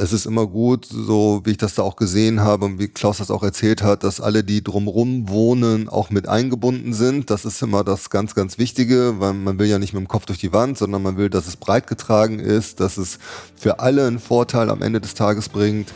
Es 0.00 0.12
ist 0.12 0.26
immer 0.26 0.46
gut, 0.46 0.86
so 0.86 1.40
wie 1.42 1.50
ich 1.50 1.56
das 1.56 1.74
da 1.74 1.82
auch 1.82 1.96
gesehen 1.96 2.40
habe 2.40 2.66
und 2.66 2.78
wie 2.78 2.86
Klaus 2.86 3.18
das 3.18 3.32
auch 3.32 3.42
erzählt 3.42 3.82
hat, 3.82 4.04
dass 4.04 4.20
alle, 4.20 4.44
die 4.44 4.62
drumrum 4.62 5.28
wohnen, 5.28 5.88
auch 5.88 6.10
mit 6.10 6.28
eingebunden 6.28 6.92
sind. 6.92 7.30
Das 7.30 7.44
ist 7.44 7.60
immer 7.62 7.82
das 7.82 8.08
ganz, 8.08 8.36
ganz 8.36 8.58
Wichtige, 8.58 9.14
weil 9.18 9.32
man 9.32 9.58
will 9.58 9.66
ja 9.66 9.80
nicht 9.80 9.94
mit 9.94 10.00
dem 10.00 10.06
Kopf 10.06 10.24
durch 10.26 10.38
die 10.38 10.52
Wand, 10.52 10.78
sondern 10.78 11.02
man 11.02 11.16
will, 11.16 11.30
dass 11.30 11.48
es 11.48 11.56
breit 11.56 11.88
getragen 11.88 12.38
ist, 12.38 12.78
dass 12.78 12.96
es 12.96 13.18
für 13.56 13.80
alle 13.80 14.06
einen 14.06 14.20
Vorteil 14.20 14.70
am 14.70 14.82
Ende 14.82 15.00
des 15.00 15.14
Tages 15.14 15.48
bringt. 15.48 15.92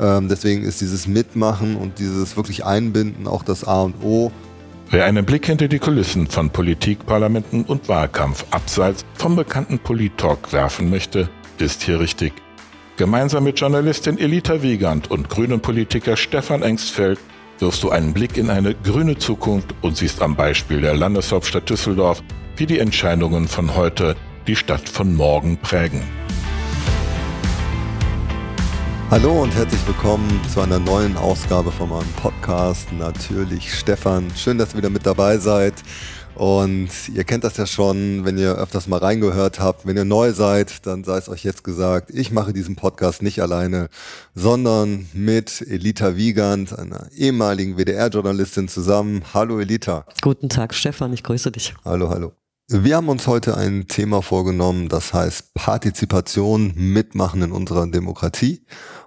Ähm, 0.00 0.28
deswegen 0.28 0.62
ist 0.62 0.80
dieses 0.80 1.06
Mitmachen 1.06 1.76
und 1.76 1.98
dieses 1.98 2.38
wirklich 2.38 2.64
Einbinden 2.64 3.26
auch 3.26 3.42
das 3.42 3.64
A 3.64 3.82
und 3.82 4.02
O. 4.02 4.32
Wer 4.88 5.04
einen 5.04 5.26
Blick 5.26 5.44
hinter 5.44 5.68
die 5.68 5.78
Kulissen 5.78 6.26
von 6.26 6.48
Politik, 6.48 7.04
Parlamenten 7.04 7.64
und 7.64 7.86
Wahlkampf 7.90 8.46
abseits 8.50 9.04
vom 9.12 9.36
bekannten 9.36 9.78
Polit-Talk 9.78 10.54
werfen 10.54 10.88
möchte, 10.88 11.28
ist 11.58 11.82
hier 11.82 12.00
richtig. 12.00 12.32
Gemeinsam 12.98 13.44
mit 13.44 13.58
Journalistin 13.58 14.18
Elita 14.18 14.62
Wiegand 14.62 15.10
und 15.10 15.30
grünen 15.30 15.60
Politiker 15.60 16.14
Stefan 16.14 16.60
Engstfeld 16.62 17.18
wirfst 17.58 17.82
du 17.82 17.88
einen 17.88 18.12
Blick 18.12 18.36
in 18.36 18.50
eine 18.50 18.74
grüne 18.74 19.16
Zukunft 19.16 19.74
und 19.80 19.96
siehst 19.96 20.20
am 20.20 20.36
Beispiel 20.36 20.82
der 20.82 20.94
Landeshauptstadt 20.94 21.70
Düsseldorf, 21.70 22.22
wie 22.56 22.66
die 22.66 22.78
Entscheidungen 22.78 23.48
von 23.48 23.74
heute 23.76 24.14
die 24.46 24.56
Stadt 24.56 24.86
von 24.86 25.14
morgen 25.14 25.56
prägen. 25.56 26.02
Hallo 29.10 29.42
und 29.42 29.54
herzlich 29.54 29.86
willkommen 29.86 30.40
zu 30.52 30.60
einer 30.60 30.78
neuen 30.78 31.16
Ausgabe 31.16 31.72
von 31.72 31.88
meinem 31.88 32.12
Podcast. 32.16 32.92
Natürlich 32.92 33.72
Stefan. 33.72 34.30
Schön, 34.36 34.58
dass 34.58 34.72
ihr 34.72 34.78
wieder 34.78 34.90
mit 34.90 35.06
dabei 35.06 35.38
seid. 35.38 35.74
Und 36.34 36.88
ihr 37.14 37.24
kennt 37.24 37.44
das 37.44 37.56
ja 37.56 37.66
schon, 37.66 38.24
wenn 38.24 38.38
ihr 38.38 38.54
öfters 38.54 38.86
mal 38.86 38.98
reingehört 38.98 39.60
habt. 39.60 39.86
Wenn 39.86 39.96
ihr 39.96 40.04
neu 40.04 40.32
seid, 40.32 40.86
dann 40.86 41.04
sei 41.04 41.18
es 41.18 41.28
euch 41.28 41.44
jetzt 41.44 41.62
gesagt, 41.62 42.10
ich 42.10 42.32
mache 42.32 42.52
diesen 42.52 42.74
Podcast 42.74 43.22
nicht 43.22 43.42
alleine, 43.42 43.88
sondern 44.34 45.06
mit 45.12 45.60
Elita 45.60 46.16
Wiegand, 46.16 46.78
einer 46.78 47.08
ehemaligen 47.14 47.76
WDR-Journalistin 47.76 48.68
zusammen. 48.68 49.22
Hallo 49.34 49.60
Elita. 49.60 50.06
Guten 50.22 50.48
Tag 50.48 50.74
Stefan, 50.74 51.12
ich 51.12 51.22
grüße 51.22 51.52
dich. 51.52 51.74
Hallo, 51.84 52.08
hallo. 52.08 52.32
Wir 52.68 52.96
haben 52.96 53.10
uns 53.10 53.26
heute 53.26 53.56
ein 53.58 53.86
Thema 53.86 54.22
vorgenommen, 54.22 54.88
das 54.88 55.12
heißt 55.12 55.52
Partizipation, 55.52 56.72
Mitmachen 56.74 57.42
in 57.42 57.52
unserer 57.52 57.86
Demokratie. 57.86 58.64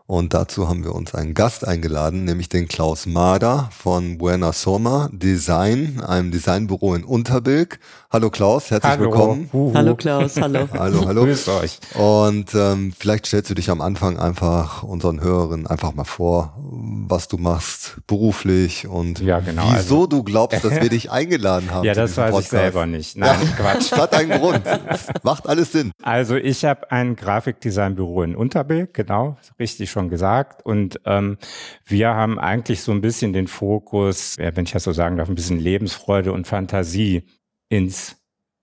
Und 0.08 0.36
dazu 0.36 0.70
haben 0.70 0.84
wir 0.84 0.94
uns 0.94 1.16
einen 1.16 1.34
Gast 1.34 1.68
eingeladen, 1.68 2.26
nämlich 2.26 2.48
den 2.48 2.68
Klaus 2.68 3.08
Mader 3.08 3.70
von 3.72 4.20
Buena 4.20 4.54
Soma 4.54 5.10
Design, 5.12 6.00
einem 6.06 6.30
Designbüro 6.30 6.94
in 6.94 7.04
Unterbilk. 7.04 7.80
Hallo 8.12 8.30
Klaus, 8.30 8.70
herzlich 8.70 8.92
hallo. 8.92 9.06
willkommen. 9.06 9.50
Uhu. 9.52 9.74
Hallo 9.74 9.96
Klaus, 9.96 10.40
hallo. 10.40 10.70
hallo, 10.74 11.08
hallo. 11.08 11.24
Grüß 11.24 11.50
euch. 11.50 11.80
Und 11.96 12.54
ähm, 12.54 12.94
vielleicht 12.96 13.26
stellst 13.26 13.50
du 13.50 13.56
dich 13.56 13.72
am 13.72 13.82
Anfang 13.82 14.20
einfach 14.20 14.84
unseren 14.84 15.22
Hörerinnen 15.22 15.66
einfach 15.66 15.96
mal 15.96 16.04
vor, 16.04 16.54
was 16.60 17.28
du 17.28 17.38
machst 17.38 17.98
beruflich 18.06 18.86
und 18.88 19.20
ja, 19.22 19.40
genau. 19.40 19.64
wieso 19.70 19.76
also, 19.76 20.08
du 20.08 20.24
glaubst, 20.24 20.64
dass 20.64 20.82
wir 20.82 20.90
dich 20.90 21.10
eingeladen 21.10 21.72
haben. 21.72 21.84
Ja, 21.86 21.94
das 21.94 22.18
weiß 22.18 22.32
Podcast. 22.32 22.54
ich 22.54 22.60
selber 22.60 22.86
nicht. 22.86 23.18
Nein, 23.18 23.40
ja, 23.42 23.56
Quatsch. 23.58 23.92
Das 23.92 24.00
hat 24.00 24.14
einen 24.14 24.40
Grund. 24.40 24.62
Das 24.66 25.08
macht 25.24 25.48
alles 25.48 25.72
Sinn. 25.72 25.92
Also 26.02 26.36
ich 26.36 26.64
habe 26.64 26.92
ein 26.92 27.16
Grafikdesignbüro 27.16 28.24
in 28.24 28.36
Unterbilk, 28.36 28.94
genau, 28.94 29.38
richtig 29.60 29.95
schon 29.96 30.10
gesagt. 30.10 30.64
Und 30.66 31.00
ähm, 31.06 31.38
wir 31.86 32.10
haben 32.10 32.38
eigentlich 32.38 32.82
so 32.82 32.92
ein 32.92 33.02
bisschen 33.02 33.34
den 33.34 33.48
Fokus, 33.48 34.36
ja, 34.38 34.56
wenn 34.56 34.66
ich 34.66 34.74
das 34.74 34.84
so 34.84 34.92
sagen 34.92 35.18
darf, 35.18 35.30
ein 35.30 35.36
bisschen 35.36 35.60
Lebensfreude 35.60 36.34
und 36.34 36.46
Fantasie 36.46 37.24
ins 37.70 38.18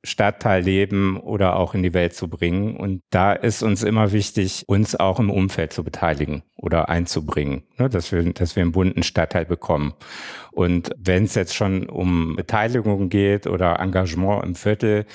Stadtteilleben 0.05 1.17
oder 1.17 1.57
auch 1.57 1.75
in 1.75 1.83
die 1.83 1.95
Welt 1.95 2.15
zu 2.15 2.29
bringen. 2.29 2.77
Und 2.77 3.03
da 3.11 3.33
ist 3.33 3.63
uns 3.63 3.83
immer 3.83 4.13
wichtig, 4.13 4.65
uns 4.67 4.97
auch 4.97 5.21
im 5.21 5.31
Umfeld 5.31 5.73
zu 5.73 5.85
beteiligen 5.85 6.43
oder 6.57 6.89
einzubringen, 6.89 7.63
ne, 7.79 7.89
dass, 7.89 8.11
wir, 8.11 8.23
dass 8.33 8.57
wir 8.57 8.63
einen 8.63 8.73
bunten 8.73 9.05
Stadtteil 9.05 9.47
bekommen. 9.47 9.95
Und 10.51 10.91
wenn 10.99 11.25
es 11.25 11.35
jetzt 11.35 11.55
schon 11.55 11.89
um 11.89 12.37
Beteiligung 12.37 13.09
geht 13.09 13.47
oder 13.47 13.79
Engagement 13.79 14.45
im 14.45 14.55
Viertel, 14.57 15.07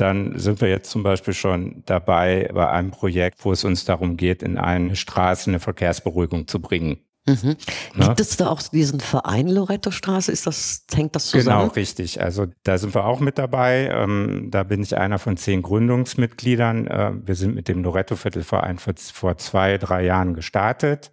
dann 0.00 0.38
sind 0.38 0.60
wir 0.60 0.68
jetzt 0.68 0.90
zum 0.90 1.02
Beispiel 1.02 1.34
schon 1.34 1.82
dabei 1.86 2.50
bei 2.52 2.68
einem 2.68 2.90
Projekt, 2.90 3.44
wo 3.44 3.52
es 3.52 3.64
uns 3.64 3.84
darum 3.84 4.16
geht, 4.16 4.42
in 4.42 4.58
eine 4.58 4.96
Straße 4.96 5.50
eine 5.50 5.60
Verkehrsberuhigung 5.60 6.48
zu 6.48 6.60
bringen. 6.60 6.98
Mhm. 7.26 7.56
Ne? 7.94 8.06
Gibt 8.06 8.20
es 8.20 8.36
da 8.36 8.48
auch 8.48 8.62
diesen 8.62 9.00
Verein 9.00 9.48
Loretto 9.48 9.90
Straße? 9.90 10.32
Ist 10.32 10.46
das, 10.46 10.86
hängt 10.94 11.14
das 11.14 11.28
zusammen? 11.28 11.60
Genau, 11.60 11.72
richtig. 11.74 12.20
Also 12.20 12.46
da 12.62 12.78
sind 12.78 12.94
wir 12.94 13.04
auch 13.04 13.20
mit 13.20 13.38
dabei. 13.38 13.90
Ähm, 13.92 14.48
da 14.50 14.62
bin 14.62 14.82
ich 14.82 14.96
einer 14.96 15.18
von 15.18 15.36
zehn 15.36 15.62
Gründungsmitgliedern. 15.62 16.86
Äh, 16.86 17.12
wir 17.24 17.34
sind 17.34 17.54
mit 17.54 17.68
dem 17.68 17.82
Loretto 17.82 18.16
Viertelverein 18.16 18.78
vor, 18.78 18.94
vor 19.12 19.36
zwei, 19.36 19.76
drei 19.78 20.04
Jahren 20.04 20.34
gestartet. 20.34 21.10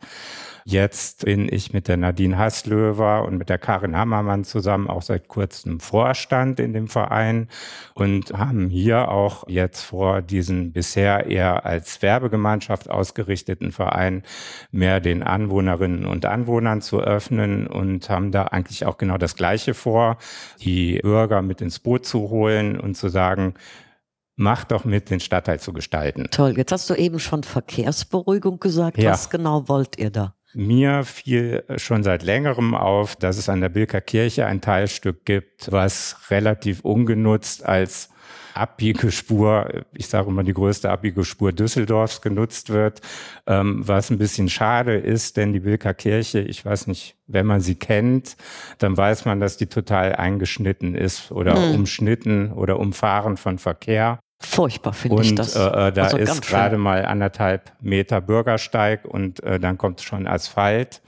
Jetzt 0.69 1.23
bin 1.23 1.47
ich 1.49 1.71
mit 1.71 1.87
der 1.87 1.95
Nadine 1.95 2.37
Hasslöwer 2.37 3.23
und 3.23 3.37
mit 3.37 3.47
der 3.47 3.57
Karin 3.57 3.95
Hammermann 3.95 4.43
zusammen 4.43 4.89
auch 4.89 5.01
seit 5.01 5.29
kurzem 5.29 5.79
Vorstand 5.79 6.59
in 6.59 6.73
dem 6.73 6.89
Verein 6.89 7.47
und 7.93 8.33
haben 8.33 8.67
hier 8.67 9.07
auch 9.07 9.47
jetzt 9.47 9.81
vor, 9.83 10.21
diesen 10.21 10.73
bisher 10.73 11.27
eher 11.27 11.65
als 11.65 12.01
Werbegemeinschaft 12.01 12.89
ausgerichteten 12.89 13.71
Verein 13.71 14.23
mehr 14.69 14.99
den 14.99 15.23
Anwohnerinnen 15.23 16.05
und 16.05 16.25
Anwohnern 16.25 16.81
zu 16.81 16.99
öffnen 16.99 17.67
und 17.67 18.09
haben 18.09 18.33
da 18.33 18.43
eigentlich 18.43 18.85
auch 18.85 18.97
genau 18.97 19.17
das 19.17 19.37
Gleiche 19.37 19.73
vor, 19.73 20.17
die 20.59 20.99
Bürger 20.99 21.41
mit 21.41 21.61
ins 21.61 21.79
Boot 21.79 22.05
zu 22.05 22.29
holen 22.29 22.77
und 22.77 22.95
zu 22.95 23.07
sagen, 23.07 23.53
Macht 24.39 24.71
doch 24.71 24.85
mit, 24.85 25.09
den 25.09 25.19
Stadtteil 25.19 25.59
zu 25.59 25.73
gestalten. 25.73 26.27
Toll. 26.29 26.55
Jetzt 26.57 26.71
hast 26.71 26.87
du 26.91 26.93
eben 26.93 27.17
schon 27.17 27.41
Verkehrsberuhigung 27.41 28.59
gesagt. 28.59 28.99
Ja. 28.99 29.13
Was 29.13 29.31
genau 29.31 29.67
wollt 29.67 29.97
ihr 29.97 30.11
da? 30.11 30.36
Mir 30.53 31.03
fiel 31.03 31.63
schon 31.75 32.03
seit 32.03 32.23
längerem 32.23 32.73
auf, 32.73 33.15
dass 33.15 33.37
es 33.37 33.49
an 33.49 33.61
der 33.61 33.69
Bilker 33.69 34.01
Kirche 34.01 34.45
ein 34.45 34.61
Teilstück 34.61 35.25
gibt, 35.25 35.71
was 35.71 36.17
relativ 36.29 36.81
ungenutzt 36.81 37.65
als 37.65 38.09
Abbiegespur, 38.57 39.85
ich 39.93 40.07
sage 40.07 40.29
immer 40.29 40.43
die 40.43 40.53
größte 40.53 40.89
Abbiegespur 40.89 41.53
Düsseldorfs 41.53 42.21
genutzt 42.21 42.69
wird, 42.69 43.01
ähm, 43.45 43.87
was 43.87 44.09
ein 44.09 44.17
bisschen 44.17 44.49
schade 44.49 44.95
ist, 44.95 45.37
denn 45.37 45.53
die 45.53 45.59
Bilker 45.59 45.93
Kirche, 45.93 46.39
ich 46.39 46.65
weiß 46.65 46.87
nicht, 46.87 47.15
wenn 47.27 47.45
man 47.45 47.61
sie 47.61 47.75
kennt, 47.75 48.35
dann 48.79 48.97
weiß 48.97 49.25
man, 49.25 49.39
dass 49.39 49.57
die 49.57 49.67
total 49.67 50.15
eingeschnitten 50.15 50.95
ist 50.95 51.31
oder 51.31 51.55
hm. 51.55 51.75
umschnitten 51.75 52.51
oder 52.51 52.79
umfahren 52.79 53.37
von 53.37 53.59
Verkehr. 53.59 54.19
Furchtbar 54.39 54.93
finde 54.93 55.23
ich 55.23 55.33
das. 55.33 55.55
Äh, 55.55 55.59
äh, 55.59 55.91
da 55.91 56.03
also 56.03 56.17
ist 56.17 56.41
gerade 56.43 56.77
mal 56.77 57.05
anderthalb 57.05 57.71
Meter 57.81 58.21
Bürgersteig 58.21 59.05
und 59.05 59.41
äh, 59.43 59.59
dann 59.59 59.79
kommt 59.79 60.01
schon 60.01 60.27
Asphalt, 60.27 61.01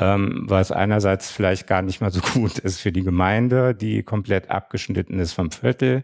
ähm, 0.00 0.42
was 0.48 0.72
einerseits 0.72 1.30
vielleicht 1.30 1.68
gar 1.68 1.82
nicht 1.82 2.00
mal 2.00 2.10
so 2.10 2.20
gut 2.34 2.58
ist 2.58 2.80
für 2.80 2.90
die 2.90 3.04
Gemeinde, 3.04 3.72
die 3.72 4.02
komplett 4.02 4.50
abgeschnitten 4.50 5.20
ist 5.20 5.32
vom 5.32 5.52
Viertel 5.52 6.02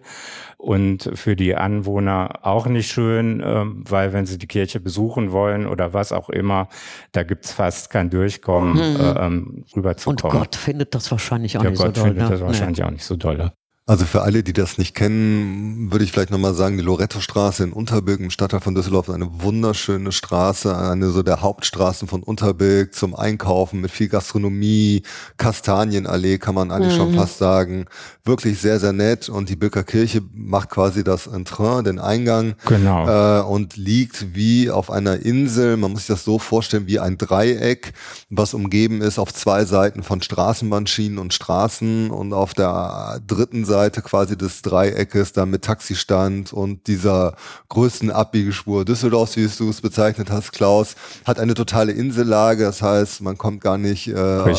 und 0.57 1.11
für 1.15 1.35
die 1.35 1.57
Anwohner 1.57 2.39
auch 2.43 2.67
nicht 2.67 2.93
schön, 2.93 3.43
ähm, 3.45 3.83
weil 3.89 4.13
wenn 4.13 4.27
sie 4.27 4.39
die 4.39 4.47
Kirche 4.47 4.79
besuchen 4.79 5.33
wollen 5.33 5.67
oder 5.67 5.93
was 5.93 6.13
auch 6.13 6.31
immer, 6.31 6.69
da 7.11 7.25
gibt's 7.25 7.53
fast 7.53 7.91
kein 7.91 8.09
Durchkommen, 8.09 8.75
hm. 8.79 9.01
äh, 9.01 9.27
ähm, 9.27 9.65
rüberzukommen. 9.75 10.37
Und 10.37 10.41
Gott 10.41 10.55
findet 10.55 10.95
das 10.95 11.11
wahrscheinlich 11.11 11.59
auch 11.59 11.63
Der 11.63 11.73
nicht 11.73 11.83
Gott 11.83 11.97
so 11.97 12.03
doll. 12.03 12.11
findet 12.13 12.25
ne? 12.25 12.31
das 12.31 12.41
wahrscheinlich 12.41 12.79
nee. 12.79 12.85
auch 12.85 12.91
nicht 12.93 13.05
so 13.05 13.17
dolle. 13.17 13.53
Also 13.85 14.05
für 14.05 14.23
alle, 14.23 14.45
die 14.45 14.53
das 14.53 14.79
nicht 14.79 14.95
kennen, 14.95 15.91
würde 15.91 16.05
ich 16.05 16.13
vielleicht 16.13 16.31
nochmal 16.31 16.55
sagen, 16.55 16.77
die 16.77 16.85
Loretto-Straße 16.85 17.65
in 17.65 17.73
Unterbilk 17.73 18.21
im 18.21 18.31
Stadtteil 18.31 18.61
von 18.61 18.77
Düsseldorf 18.77 19.09
ist 19.09 19.15
eine 19.15 19.43
wunderschöne 19.43 20.13
Straße, 20.13 20.77
eine 20.77 21.11
so 21.11 21.25
der 21.25 21.43
Hauptstraßen 21.43 22.07
von 22.07 22.23
Unterbilk 22.23 22.95
zum 22.95 23.17
Einkaufen 23.17 23.81
mit 23.81 23.91
viel 23.91 24.07
Gastronomie, 24.07 25.03
Kastanienallee 25.37 26.39
kann 26.39 26.55
man 26.55 26.71
eigentlich 26.71 26.93
mhm. 26.93 26.97
schon 26.97 27.15
fast 27.17 27.39
sagen. 27.39 27.87
Wirklich 28.25 28.61
sehr, 28.61 28.79
sehr 28.79 28.93
nett 28.93 29.29
und 29.29 29.49
die 29.49 29.57
Bilker 29.57 29.83
Kirche 29.83 30.23
macht 30.33 30.71
quasi 30.71 31.03
das 31.03 31.27
Entrain, 31.27 31.83
den 31.83 31.99
Eingang 31.99 32.55
genau. 32.67 33.41
äh, 33.41 33.43
und 33.43 33.77
liegt 33.77 34.37
wie 34.37 34.71
auf 34.71 34.93
einer 34.93 35.27
Insel, 35.27 35.77
man 35.77 35.91
muss 35.91 36.03
sich 36.03 36.15
das 36.15 36.23
so 36.23 36.39
vorstellen, 36.39 36.87
wie 36.87 37.01
ein 37.01 37.19
Dreieck, 37.19 37.95
was 38.31 38.55
umgeben 38.55 39.03
ist 39.03 39.19
auf 39.19 39.35
zwei 39.35 39.65
Seiten 39.65 40.05
von 40.05 40.23
Straßenbahnschienen 40.23 41.19
und 41.19 41.35
Straßen 41.35 42.11
und 42.11 42.33
auf 42.33 42.55
der 42.55 43.21
dritten 43.27 43.65
Seite 43.65 43.72
Seite 43.73 44.03
quasi 44.03 44.37
des 44.37 44.61
Dreieckes, 44.61 45.33
dann 45.33 45.49
mit 45.49 45.63
Taxistand 45.63 46.53
und 46.53 46.87
dieser 46.89 47.37
größten 47.71 48.11
Abbiegespur 48.11 48.85
Düsseldorfs, 48.85 49.37
wie 49.37 49.49
du 49.49 49.71
es 49.71 49.81
bezeichnet 49.81 50.31
hast, 50.31 50.53
Klaus, 50.53 50.95
hat 51.25 51.39
eine 51.39 51.55
totale 51.55 51.93
Insellage. 51.93 52.65
Das 52.65 52.83
heißt, 52.83 53.23
man 53.23 53.39
kommt 53.39 53.63
gar 53.63 53.79
nicht 53.79 54.09
äh, 54.09 54.55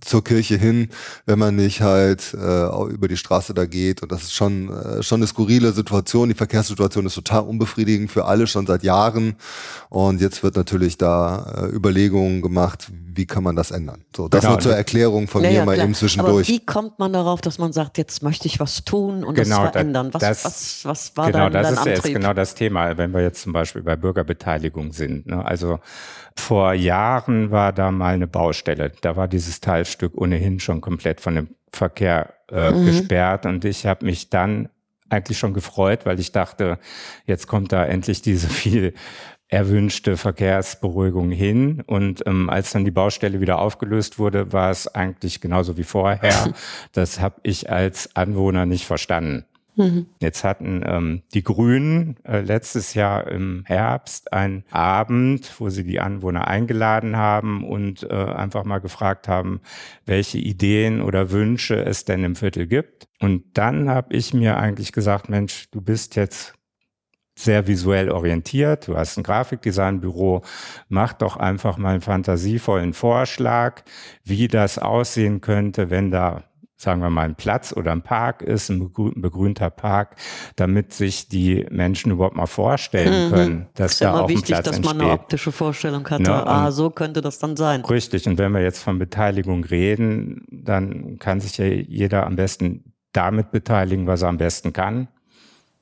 zur 0.00 0.24
Kirche 0.24 0.56
hin, 0.56 0.88
wenn 1.26 1.38
man 1.38 1.54
nicht 1.54 1.82
halt 1.82 2.32
äh, 2.32 2.66
über 2.90 3.08
die 3.08 3.18
Straße 3.18 3.52
da 3.52 3.66
geht. 3.66 4.02
Und 4.02 4.10
das 4.10 4.22
ist 4.22 4.34
schon, 4.34 4.70
äh, 4.70 5.02
schon 5.02 5.20
eine 5.20 5.26
skurrile 5.26 5.72
Situation. 5.72 6.30
Die 6.30 6.34
Verkehrssituation 6.34 7.04
ist 7.04 7.16
total 7.16 7.42
unbefriedigend 7.42 8.10
für 8.10 8.24
alle 8.24 8.46
schon 8.46 8.66
seit 8.66 8.82
Jahren. 8.84 9.36
Und 9.90 10.22
jetzt 10.22 10.42
wird 10.42 10.56
natürlich 10.56 10.96
da 10.96 11.66
äh, 11.66 11.76
Überlegungen 11.76 12.40
gemacht, 12.40 12.90
wie 13.12 13.26
kann 13.26 13.42
man 13.42 13.56
das 13.56 13.70
ändern. 13.70 14.02
So, 14.16 14.28
das 14.28 14.40
genau. 14.40 14.52
nur 14.52 14.60
zur 14.60 14.74
Erklärung 14.74 15.28
von 15.28 15.42
ja, 15.44 15.50
mir 15.50 15.64
mal 15.66 15.74
klar. 15.74 15.84
eben 15.84 15.94
zwischendurch. 15.94 16.48
Aber 16.48 16.56
wie 16.56 16.64
kommt 16.64 16.98
man 16.98 17.12
darauf, 17.12 17.40
dass 17.40 17.58
man 17.58 17.72
sagt, 17.72 17.98
jetzt 17.98 18.22
möchte 18.30 18.46
ich 18.46 18.60
was 18.60 18.84
tun 18.84 19.24
und 19.24 19.34
genau, 19.34 19.64
das 19.64 19.72
verändern? 19.72 20.14
Was, 20.14 20.20
das, 20.20 20.44
was, 20.44 20.84
was 20.84 21.16
war 21.16 21.26
genau, 21.26 21.50
dein, 21.50 21.52
dein 21.52 21.62
das 21.64 21.72
ist 21.72 21.78
Antrieb? 21.78 21.96
jetzt 21.96 22.14
genau 22.14 22.32
das 22.32 22.54
Thema, 22.54 22.96
wenn 22.96 23.12
wir 23.12 23.22
jetzt 23.22 23.42
zum 23.42 23.52
Beispiel 23.52 23.82
bei 23.82 23.96
Bürgerbeteiligung 23.96 24.92
sind. 24.92 25.26
Ne? 25.26 25.44
Also 25.44 25.80
vor 26.36 26.72
Jahren 26.72 27.50
war 27.50 27.72
da 27.72 27.90
mal 27.90 28.14
eine 28.14 28.28
Baustelle. 28.28 28.92
Da 29.00 29.16
war 29.16 29.26
dieses 29.26 29.60
Teilstück 29.60 30.16
ohnehin 30.16 30.60
schon 30.60 30.80
komplett 30.80 31.20
von 31.20 31.34
dem 31.34 31.48
Verkehr 31.72 32.34
äh, 32.52 32.70
mhm. 32.70 32.86
gesperrt 32.86 33.46
und 33.46 33.64
ich 33.64 33.84
habe 33.84 34.06
mich 34.06 34.30
dann 34.30 34.68
eigentlich 35.08 35.38
schon 35.38 35.52
gefreut, 35.52 36.06
weil 36.06 36.20
ich 36.20 36.30
dachte, 36.30 36.78
jetzt 37.26 37.48
kommt 37.48 37.72
da 37.72 37.84
endlich 37.84 38.22
diese 38.22 38.48
viel 38.48 38.94
erwünschte 39.50 40.16
Verkehrsberuhigung 40.16 41.30
hin. 41.30 41.82
Und 41.86 42.26
ähm, 42.26 42.48
als 42.48 42.72
dann 42.72 42.84
die 42.84 42.90
Baustelle 42.90 43.40
wieder 43.40 43.58
aufgelöst 43.58 44.18
wurde, 44.18 44.52
war 44.52 44.70
es 44.70 44.88
eigentlich 44.88 45.40
genauso 45.40 45.76
wie 45.76 45.84
vorher. 45.84 46.54
Das 46.92 47.20
habe 47.20 47.40
ich 47.42 47.70
als 47.70 48.14
Anwohner 48.16 48.66
nicht 48.66 48.86
verstanden. 48.86 49.44
Mhm. 49.76 50.06
Jetzt 50.20 50.44
hatten 50.44 50.82
ähm, 50.84 51.22
die 51.32 51.42
Grünen 51.42 52.16
äh, 52.24 52.40
letztes 52.40 52.94
Jahr 52.94 53.28
im 53.28 53.62
Herbst 53.66 54.32
einen 54.32 54.64
Abend, 54.70 55.52
wo 55.58 55.70
sie 55.70 55.84
die 55.84 56.00
Anwohner 56.00 56.48
eingeladen 56.48 57.16
haben 57.16 57.64
und 57.64 58.02
äh, 58.02 58.14
einfach 58.14 58.64
mal 58.64 58.78
gefragt 58.78 59.28
haben, 59.28 59.60
welche 60.06 60.38
Ideen 60.38 61.00
oder 61.00 61.30
Wünsche 61.30 61.82
es 61.84 62.04
denn 62.04 62.24
im 62.24 62.36
Viertel 62.36 62.66
gibt. 62.66 63.08
Und 63.20 63.44
dann 63.54 63.88
habe 63.88 64.14
ich 64.14 64.34
mir 64.34 64.58
eigentlich 64.58 64.92
gesagt, 64.92 65.28
Mensch, 65.28 65.70
du 65.70 65.80
bist 65.80 66.16
jetzt 66.16 66.54
sehr 67.36 67.66
visuell 67.66 68.10
orientiert, 68.10 68.88
du 68.88 68.96
hast 68.96 69.16
ein 69.16 69.22
Grafikdesignbüro, 69.22 70.42
mach 70.88 71.12
doch 71.12 71.36
einfach 71.36 71.78
mal 71.78 71.90
einen 71.90 72.00
fantasievollen 72.00 72.92
Vorschlag, 72.92 73.82
wie 74.24 74.48
das 74.48 74.78
aussehen 74.78 75.40
könnte, 75.40 75.90
wenn 75.90 76.10
da 76.10 76.44
sagen 76.80 77.02
wir 77.02 77.10
mal, 77.10 77.26
ein 77.26 77.34
Platz 77.34 77.74
oder 77.76 77.92
ein 77.92 78.02
Park 78.02 78.40
ist, 78.40 78.70
ein 78.70 78.90
begrünter 79.16 79.68
Park, 79.68 80.16
damit 80.56 80.94
sich 80.94 81.28
die 81.28 81.66
Menschen 81.70 82.10
überhaupt 82.10 82.36
mal 82.36 82.46
vorstellen 82.46 83.26
mhm. 83.26 83.32
können, 83.32 83.66
dass 83.74 83.98
da 83.98 84.20
auch 84.20 84.28
wichtig, 84.30 84.56
ein 84.56 84.62
Platz 84.62 84.76
dass 84.76 84.84
man 84.84 85.00
eine 85.00 85.12
optische 85.12 85.52
Vorstellung 85.52 86.08
hat. 86.08 86.20
Ne? 86.20 86.46
Ah, 86.46 86.70
so 86.70 86.88
könnte 86.88 87.20
das 87.20 87.38
dann 87.38 87.56
sein. 87.56 87.82
Richtig. 87.82 88.26
Und 88.26 88.38
wenn 88.38 88.52
wir 88.52 88.62
jetzt 88.62 88.82
von 88.82 88.98
Beteiligung 88.98 89.64
reden, 89.64 90.46
dann 90.50 91.18
kann 91.18 91.40
sich 91.40 91.58
ja 91.58 91.66
jeder 91.66 92.26
am 92.26 92.36
besten 92.36 92.94
damit 93.12 93.50
beteiligen, 93.50 94.06
was 94.06 94.22
er 94.22 94.28
am 94.28 94.38
besten 94.38 94.72
kann. 94.72 95.08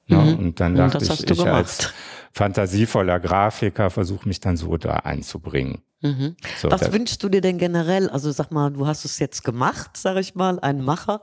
Ja, 0.08 0.18
mhm. 0.18 0.38
Und 0.38 0.60
dann 0.60 0.74
dachte 0.74 1.04
ich, 1.04 1.30
ich 1.30 1.46
als 1.46 1.92
fantasievoller 2.32 3.20
Grafiker 3.20 3.90
versuche 3.90 4.28
mich 4.28 4.40
dann 4.40 4.56
so 4.56 4.76
da 4.76 4.94
einzubringen. 4.96 5.82
Mhm. 6.00 6.36
So, 6.60 6.70
Was 6.70 6.92
wünschst 6.92 7.22
du 7.22 7.28
dir 7.28 7.40
denn 7.40 7.58
generell? 7.58 8.08
Also 8.08 8.30
sag 8.30 8.52
mal, 8.52 8.70
du 8.70 8.86
hast 8.86 9.04
es 9.04 9.18
jetzt 9.18 9.42
gemacht, 9.42 9.96
sag 9.96 10.16
ich 10.18 10.36
mal, 10.36 10.60
ein 10.60 10.82
Macher. 10.82 11.22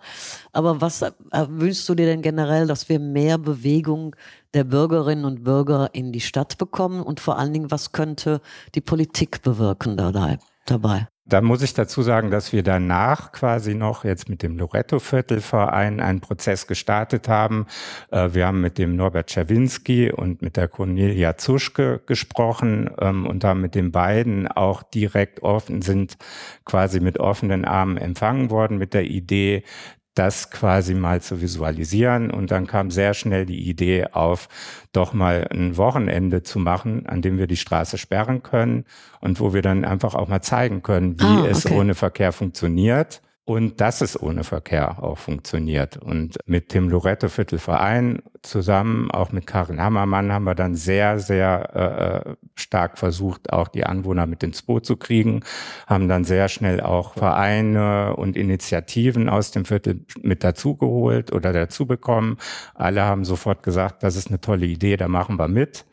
Aber 0.51 0.81
was 0.81 1.01
äh, 1.01 1.11
wünschst 1.47 1.87
du 1.87 1.95
dir 1.95 2.05
denn 2.05 2.21
generell, 2.21 2.67
dass 2.67 2.89
wir 2.89 2.99
mehr 2.99 3.37
Bewegung 3.37 4.15
der 4.53 4.65
Bürgerinnen 4.65 5.23
und 5.23 5.45
Bürger 5.45 5.89
in 5.93 6.11
die 6.11 6.19
Stadt 6.19 6.57
bekommen? 6.57 7.01
Und 7.01 7.21
vor 7.21 7.39
allen 7.39 7.53
Dingen, 7.53 7.71
was 7.71 7.93
könnte 7.93 8.41
die 8.75 8.81
Politik 8.81 9.41
bewirken 9.41 9.95
dabei? 9.95 10.39
Da 11.27 11.41
muss 11.41 11.63
ich 11.63 11.73
dazu 11.73 12.03
sagen, 12.03 12.29
dass 12.29 12.53
wir 12.53 12.61
danach 12.61 13.31
quasi 13.31 13.73
noch 13.73 14.03
jetzt 14.03 14.29
mit 14.29 14.43
dem 14.43 14.59
Loretto-Viertelverein 14.59 15.99
einen 15.99 16.21
Prozess 16.21 16.67
gestartet 16.67 17.27
haben. 17.27 17.65
Äh, 18.11 18.29
wir 18.33 18.45
haben 18.45 18.61
mit 18.61 18.77
dem 18.77 18.95
Norbert 18.95 19.27
Czerwinski 19.31 20.11
und 20.11 20.43
mit 20.43 20.55
der 20.55 20.67
Cornelia 20.67 21.35
Zuschke 21.35 22.03
gesprochen 22.05 22.91
ähm, 22.99 23.25
und 23.25 23.43
haben 23.43 23.61
mit 23.61 23.73
den 23.73 23.91
beiden 23.91 24.47
auch 24.47 24.83
direkt 24.83 25.41
offen, 25.41 25.81
sind 25.81 26.15
quasi 26.63 26.99
mit 26.99 27.19
offenen 27.19 27.65
Armen 27.65 27.97
empfangen 27.97 28.51
worden 28.51 28.77
mit 28.77 28.93
der 28.93 29.05
Idee, 29.05 29.63
das 30.15 30.49
quasi 30.49 30.95
mal 30.95 31.21
zu 31.21 31.41
visualisieren. 31.41 32.31
Und 32.31 32.51
dann 32.51 32.67
kam 32.67 32.89
sehr 32.89 33.13
schnell 33.13 33.45
die 33.45 33.69
Idee 33.69 34.07
auf, 34.11 34.47
doch 34.91 35.13
mal 35.13 35.47
ein 35.51 35.77
Wochenende 35.77 36.41
zu 36.41 36.57
machen, 36.57 37.05
an 37.05 37.21
dem 37.21 37.37
wir 37.37 37.47
die 37.47 37.57
Straße 37.57 37.97
sperren 37.97 38.41
können 38.41 38.85
und 39.21 39.39
wo 39.39 39.53
wir 39.53 39.61
dann 39.61 39.85
einfach 39.85 40.15
auch 40.15 40.27
mal 40.27 40.41
zeigen 40.41 40.81
können, 40.81 41.19
wie 41.19 41.25
ah, 41.25 41.41
okay. 41.41 41.49
es 41.51 41.69
ohne 41.69 41.95
Verkehr 41.95 42.31
funktioniert 42.31 43.21
und 43.45 43.79
dass 43.79 44.01
es 44.01 44.19
ohne 44.19 44.43
Verkehr 44.43 45.03
auch 45.03 45.19
funktioniert. 45.19 45.97
Und 45.97 46.37
mit 46.47 46.73
dem 46.73 46.89
Loretto-Viertelverein 46.89 48.23
zusammen, 48.41 49.11
auch 49.11 49.31
mit 49.31 49.45
Karin 49.45 49.79
Hammermann, 49.79 50.33
haben 50.33 50.45
wir 50.45 50.55
dann 50.55 50.73
sehr, 50.73 51.19
sehr 51.19 52.25
äh, 52.25 52.35
stark 52.55 52.97
versucht, 52.97 53.53
auch 53.53 53.67
die 53.67 53.85
Anwohner 53.85 54.25
mit 54.25 54.41
ins 54.41 54.63
Boot 54.63 54.87
zu 54.87 54.97
kriegen, 54.97 55.43
haben 55.85 56.07
dann 56.07 56.23
sehr 56.23 56.49
schnell 56.49 56.81
auch 56.81 57.13
Vereine 57.13 58.15
und 58.15 58.35
Initiativen 58.35 59.29
aus 59.29 59.51
dem 59.51 59.65
Viertel 59.65 60.05
mit 60.21 60.43
dazugeholt 60.43 61.31
oder 61.31 61.53
dazu 61.53 61.85
bekommen. 61.85 62.37
Alle 62.73 63.03
haben 63.03 63.25
sofort 63.25 63.61
gesagt, 63.61 64.01
das 64.01 64.15
ist 64.15 64.29
eine 64.29 64.41
tolle 64.41 64.65
Idee, 64.65 64.97
da 64.97 65.07
machen 65.07 65.37
wir 65.37 65.47
mit 65.47 65.85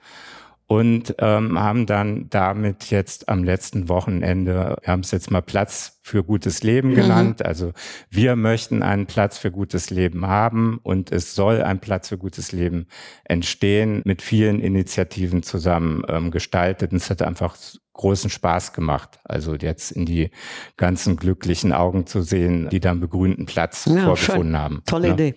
und 0.67 1.17
ähm, 1.19 1.59
haben 1.59 1.87
dann 1.87 2.29
damit 2.31 2.91
jetzt 2.91 3.29
am 3.29 3.45
letzten 3.45 3.89
Wochenende, 3.89 4.77
wir 4.83 4.93
haben 4.93 5.01
es 5.01 5.11
jetzt 5.11 5.31
mal 5.31 5.43
Platz 5.43 6.01
für 6.03 6.25
gutes 6.25 6.63
Leben 6.63 6.91
mhm. 6.91 6.95
genannt. 6.95 7.41
Mhm. 7.41 7.47
Also 7.47 7.73
wir 8.11 8.37
möchten 8.37 8.83
einen 8.83 9.07
Platz 9.07 9.39
für 9.39 9.51
gutes 9.51 9.91
Leben 9.91 10.27
haben 10.27 10.79
und 10.83 11.13
es 11.13 11.35
soll 11.35 11.63
ein 11.63 11.81
Platz 11.81 12.09
für 12.09 12.19
gutes 12.19 12.53
Leben 12.53 12.87
entstehen, 13.25 14.03
mit 14.05 14.23
vielen 14.23 14.61
Initiativen 14.61 15.43
zusammen 15.43 16.05
ähm, 16.09 16.31
gestaltet. 16.31 16.93
Und 16.93 16.99
es 16.99 17.11
hat 17.11 17.23
einfach 17.23 17.57
großen 17.93 18.31
Spaß 18.31 18.73
gemacht. 18.73 19.19
Also 19.25 19.55
jetzt 19.55 19.93
in 19.93 20.07
die 20.07 20.31
ganzen 20.77 21.17
glücklichen 21.17 21.73
Augen 21.73 22.07
zu 22.07 22.23
sehen, 22.23 22.69
die 22.71 22.81
dann 22.81 23.01
begrünten 23.01 23.47
Platz 23.47 23.87
ja, 23.87 24.05
vorgefunden 24.05 24.53
schön. 24.53 24.59
haben. 24.59 24.83
Tolle 24.87 25.09
ja. 25.09 25.15
Idee. 25.15 25.35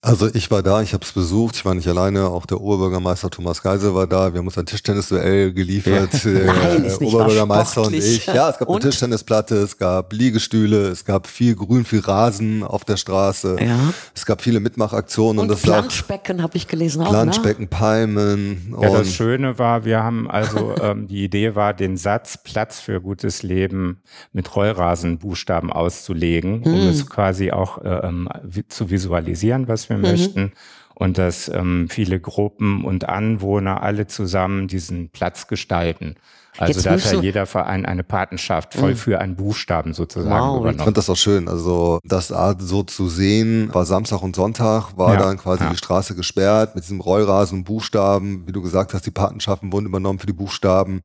Also 0.00 0.32
ich 0.32 0.48
war 0.52 0.62
da, 0.62 0.80
ich 0.80 0.94
habe 0.94 1.04
es 1.04 1.10
besucht, 1.10 1.56
ich 1.56 1.64
war 1.64 1.74
nicht 1.74 1.88
alleine, 1.88 2.28
auch 2.28 2.46
der 2.46 2.60
Oberbürgermeister 2.60 3.30
Thomas 3.30 3.60
Geisel 3.60 3.96
war 3.96 4.06
da, 4.06 4.32
wir 4.32 4.38
haben 4.38 4.46
uns 4.46 4.56
ein 4.56 4.64
Tischtennisduell 4.64 5.52
geliefert, 5.52 6.12
ja. 6.24 6.30
der 6.30 6.44
Nein, 6.44 6.94
Oberbürgermeister 7.00 7.82
und 7.82 7.94
ich. 7.94 8.24
Ja, 8.26 8.48
es 8.48 8.58
gab 8.58 8.68
und? 8.68 8.76
eine 8.76 8.90
Tischtennisplatte, 8.90 9.56
es 9.56 9.76
gab 9.76 10.12
Liegestühle, 10.12 10.86
es 10.86 11.04
gab 11.04 11.26
viel 11.26 11.56
Grün, 11.56 11.84
viel 11.84 11.98
Rasen 11.98 12.62
auf 12.62 12.84
der 12.84 12.96
Straße, 12.96 13.56
ja. 13.58 13.92
es 14.14 14.24
gab 14.24 14.40
viele 14.40 14.60
Mitmachaktionen. 14.60 15.40
Und, 15.40 15.46
und 15.46 15.50
das 15.50 15.62
Planschbecken 15.62 16.42
habe 16.42 16.56
ich 16.56 16.68
gelesen. 16.68 17.02
Auch, 17.02 17.10
Planschbecken, 17.10 17.64
ne? 17.64 17.68
Palmen. 17.68 18.76
Ja, 18.80 18.90
das 18.90 19.12
Schöne 19.12 19.58
war, 19.58 19.84
wir 19.84 20.04
haben 20.04 20.30
also, 20.30 20.76
ähm, 20.80 21.08
die 21.08 21.24
Idee 21.24 21.56
war, 21.56 21.74
den 21.74 21.96
Satz 21.96 22.38
Platz 22.44 22.78
für 22.78 23.00
gutes 23.00 23.42
Leben 23.42 24.00
mit 24.32 24.54
Rollrasenbuchstaben 24.54 25.72
auszulegen, 25.72 26.64
hm. 26.64 26.72
um 26.72 26.88
es 26.88 27.04
quasi 27.08 27.50
auch 27.50 27.78
äh, 27.82 27.88
ähm, 27.88 28.28
zu 28.68 28.90
visualisieren, 28.90 29.66
was 29.66 29.87
wir 29.88 29.96
mhm. 29.96 30.02
möchten 30.02 30.52
und 30.94 31.18
dass 31.18 31.48
ähm, 31.48 31.88
viele 31.88 32.18
Gruppen 32.18 32.84
und 32.84 33.08
Anwohner 33.08 33.82
alle 33.82 34.06
zusammen 34.06 34.66
diesen 34.66 35.10
Platz 35.10 35.46
gestalten. 35.46 36.16
Also 36.58 36.82
da 36.82 36.92
hat 36.92 37.12
ja 37.12 37.20
jeder 37.20 37.46
Verein 37.46 37.86
eine 37.86 38.04
Patenschaft 38.04 38.74
voll 38.74 38.92
mhm. 38.92 38.96
für 38.96 39.20
einen 39.20 39.36
Buchstaben 39.36 39.94
sozusagen 39.94 40.30
wow, 40.30 40.60
übernommen. 40.60 40.78
Ich 40.78 40.84
fand 40.84 40.96
das 40.96 41.08
auch 41.08 41.16
schön. 41.16 41.48
Also 41.48 42.00
das 42.04 42.32
Art 42.32 42.60
so 42.60 42.82
zu 42.82 43.08
sehen, 43.08 43.70
war 43.72 43.86
Samstag 43.86 44.22
und 44.22 44.36
Sonntag, 44.36 44.96
war 44.96 45.14
ja, 45.14 45.20
dann 45.20 45.38
quasi 45.38 45.64
ja. 45.64 45.70
die 45.70 45.76
Straße 45.76 46.14
gesperrt 46.14 46.74
mit 46.74 46.84
diesem 46.84 47.00
Rollrasen 47.00 47.58
und 47.58 47.64
Buchstaben. 47.64 48.46
Wie 48.46 48.52
du 48.52 48.62
gesagt 48.62 48.94
hast, 48.94 49.06
die 49.06 49.10
Patenschaften 49.10 49.72
wurden 49.72 49.86
übernommen 49.86 50.18
für 50.18 50.26
die 50.26 50.32
Buchstaben. 50.32 51.00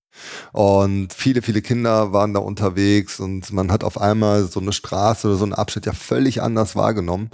Und 0.52 1.14
viele, 1.14 1.42
viele 1.42 1.62
Kinder 1.62 2.14
waren 2.14 2.34
da 2.34 2.40
unterwegs 2.40 3.20
und 3.20 3.52
man 3.52 3.72
hat 3.72 3.84
auf 3.84 4.00
einmal 4.00 4.44
so 4.44 4.60
eine 4.60 4.72
Straße 4.72 5.28
oder 5.28 5.38
so 5.38 5.46
einen 5.46 5.54
Abschnitt 5.54 5.86
ja 5.86 5.94
völlig 5.94 6.42
anders 6.42 6.76
wahrgenommen. 6.76 7.30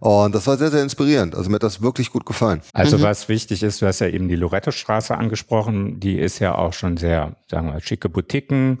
Und 0.00 0.34
das 0.34 0.46
war 0.46 0.56
sehr, 0.56 0.70
sehr 0.70 0.82
inspirierend. 0.82 1.34
Also 1.34 1.48
mir 1.50 1.56
hat 1.56 1.62
das 1.62 1.82
wirklich 1.82 2.10
gut 2.10 2.26
gefallen. 2.26 2.60
Also 2.72 2.98
mhm. 2.98 3.02
was 3.02 3.28
wichtig 3.28 3.62
ist, 3.62 3.80
du 3.80 3.86
hast 3.86 4.00
ja 4.00 4.08
eben 4.08 4.28
die 4.28 4.36
Loretto-Straße 4.36 5.16
angesprochen. 5.16 6.00
Die 6.00 6.18
ist 6.18 6.38
ja 6.38 6.54
auch 6.54 6.72
schon 6.72 6.96
sehr, 6.96 7.36
sagen 7.58 7.72
wir, 7.72 7.80
schicke 7.80 8.08
Boutiquen 8.08 8.78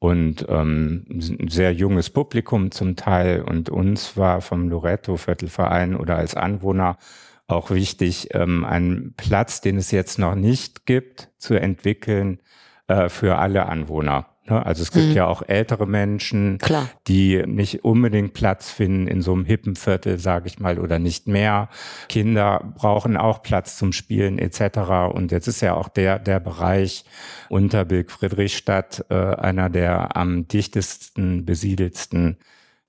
und 0.00 0.46
ähm, 0.48 1.06
ein 1.08 1.48
sehr 1.48 1.72
junges 1.72 2.10
Publikum 2.10 2.72
zum 2.72 2.96
Teil. 2.96 3.42
Und 3.42 3.70
uns 3.70 4.16
war 4.16 4.40
vom 4.40 4.68
Loretto-Viertelverein 4.68 5.94
oder 5.94 6.16
als 6.16 6.34
Anwohner 6.34 6.98
auch 7.46 7.70
wichtig, 7.70 8.34
ähm, 8.34 8.64
einen 8.64 9.14
Platz, 9.16 9.60
den 9.60 9.76
es 9.76 9.92
jetzt 9.92 10.18
noch 10.18 10.34
nicht 10.34 10.86
gibt, 10.86 11.28
zu 11.38 11.54
entwickeln, 11.54 12.40
äh, 12.88 13.08
für 13.08 13.38
alle 13.38 13.66
Anwohner. 13.66 14.26
Ne? 14.48 14.64
Also 14.64 14.82
es 14.82 14.90
gibt 14.90 15.06
mhm. 15.06 15.12
ja 15.12 15.26
auch 15.26 15.42
ältere 15.46 15.86
Menschen, 15.86 16.58
Klar. 16.58 16.88
die 17.08 17.42
nicht 17.46 17.84
unbedingt 17.84 18.32
Platz 18.34 18.70
finden 18.70 19.06
in 19.06 19.22
so 19.22 19.32
einem 19.32 19.44
hippen 19.44 19.76
Viertel, 19.76 20.18
sage 20.18 20.46
ich 20.46 20.58
mal, 20.58 20.78
oder 20.78 20.98
nicht 20.98 21.26
mehr. 21.26 21.68
Kinder 22.08 22.72
brauchen 22.76 23.16
auch 23.16 23.42
Platz 23.42 23.76
zum 23.76 23.92
Spielen 23.92 24.38
etc. 24.38 24.78
Und 25.12 25.32
jetzt 25.32 25.48
ist 25.48 25.60
ja 25.60 25.74
auch 25.74 25.88
der 25.88 26.18
der 26.18 26.40
Bereich 26.40 27.04
Unterbilk 27.48 28.10
Friedrichstadt 28.10 29.04
äh, 29.08 29.14
einer 29.14 29.70
der 29.70 30.16
am 30.16 30.48
dichtesten 30.48 31.44
besiedelsten 31.44 32.38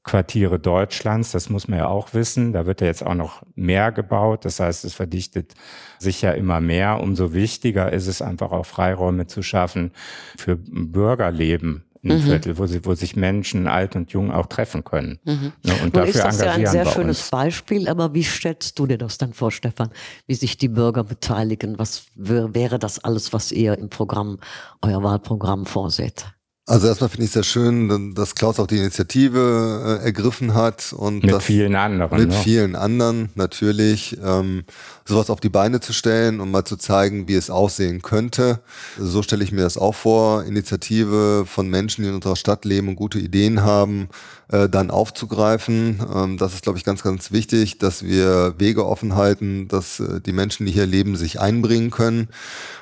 Quartiere 0.07 0.57
Deutschlands. 0.57 1.31
Das 1.31 1.49
muss 1.49 1.67
man 1.67 1.79
ja 1.79 1.87
auch 1.87 2.13
wissen. 2.13 2.53
Da 2.53 2.65
wird 2.65 2.81
ja 2.81 2.87
jetzt 2.87 3.05
auch 3.05 3.13
noch 3.13 3.43
mehr 3.55 3.91
gebaut. 3.91 4.45
Das 4.45 4.59
heißt, 4.59 4.85
es 4.85 4.93
verdichtet 4.93 5.53
sich 5.99 6.21
ja 6.21 6.31
immer 6.31 6.61
mehr. 6.61 7.01
Umso 7.01 7.33
wichtiger 7.33 7.91
ist 7.91 8.07
es 8.07 8.21
einfach 8.21 8.51
auch 8.51 8.65
Freiräume 8.65 9.27
zu 9.27 9.43
schaffen 9.43 9.91
für 10.37 10.55
Bürgerleben 10.55 11.83
ein 12.03 12.17
mhm. 12.17 12.21
Viertel, 12.21 12.57
wo, 12.57 12.65
sie, 12.65 12.85
wo 12.85 12.93
sich 12.93 13.15
Menschen, 13.15 13.67
alt 13.67 13.95
und 13.95 14.11
jung, 14.11 14.31
auch 14.31 14.45
treffen 14.47 14.83
können. 14.83 15.19
Mhm. 15.25 15.53
Ja, 15.63 15.73
und 15.73 15.81
Nun 15.81 15.91
dafür 15.91 16.09
ist 16.09 16.23
das 16.23 16.41
ja 16.41 16.51
ein 16.51 16.65
sehr 16.65 16.85
schönes 16.85 17.21
uns. 17.21 17.29
Beispiel, 17.29 17.87
aber 17.87 18.13
wie 18.13 18.23
stellst 18.23 18.77
du 18.79 18.87
dir 18.87 18.97
das 18.97 19.17
dann 19.17 19.33
vor, 19.33 19.51
Stefan, 19.51 19.89
wie 20.25 20.35
sich 20.35 20.57
die 20.57 20.69
Bürger 20.69 21.03
beteiligen? 21.03 21.79
Was 21.79 22.05
wäre 22.15 22.79
das 22.79 22.99
alles, 22.99 23.33
was 23.33 23.51
ihr 23.51 23.77
im 23.77 23.89
Programm, 23.89 24.39
euer 24.81 25.03
Wahlprogramm 25.03 25.65
vorseht? 25.65 26.25
Also 26.69 26.89
erstmal 26.89 27.09
finde 27.09 27.23
ich 27.23 27.29
es 27.29 27.33
sehr 27.33 27.43
schön, 27.43 28.13
dass 28.13 28.35
Klaus 28.35 28.59
auch 28.59 28.67
die 28.67 28.75
Initiative 28.75 29.99
äh, 30.01 30.05
ergriffen 30.05 30.53
hat 30.53 30.91
und 30.91 31.23
mit 31.23 31.41
vielen 31.41 31.75
anderen. 31.75 32.19
Mit 32.19 32.27
ne? 32.27 32.35
vielen 32.35 32.75
anderen 32.75 33.29
natürlich 33.35 34.17
ähm, 34.21 34.65
sowas 35.05 35.29
auf 35.29 35.39
die 35.39 35.47
Beine 35.47 35.79
zu 35.79 35.93
stellen 35.93 36.41
und 36.41 36.51
mal 36.51 36.65
zu 36.65 36.75
zeigen, 36.75 37.29
wie 37.29 37.35
es 37.35 37.49
aussehen 37.49 38.01
könnte. 38.01 38.59
So 38.99 39.23
stelle 39.23 39.45
ich 39.45 39.53
mir 39.53 39.61
das 39.61 39.77
auch 39.77 39.95
vor. 39.95 40.43
Initiative 40.43 41.45
von 41.45 41.69
Menschen, 41.69 42.01
die 42.01 42.09
in 42.09 42.15
unserer 42.15 42.35
Stadt 42.35 42.65
leben 42.65 42.89
und 42.89 42.97
gute 42.97 43.19
Ideen 43.19 43.63
haben, 43.63 44.09
äh, 44.49 44.67
dann 44.67 44.91
aufzugreifen. 44.91 46.01
Ähm, 46.13 46.37
das 46.37 46.53
ist, 46.53 46.63
glaube 46.63 46.77
ich, 46.77 46.83
ganz, 46.83 47.01
ganz 47.01 47.31
wichtig, 47.31 47.77
dass 47.77 48.03
wir 48.03 48.55
Wege 48.57 48.85
offen 48.85 49.15
halten, 49.15 49.69
dass 49.69 50.01
äh, 50.01 50.19
die 50.19 50.33
Menschen, 50.33 50.65
die 50.65 50.73
hier 50.73 50.85
leben, 50.85 51.15
sich 51.15 51.39
einbringen 51.39 51.91
können. 51.91 52.27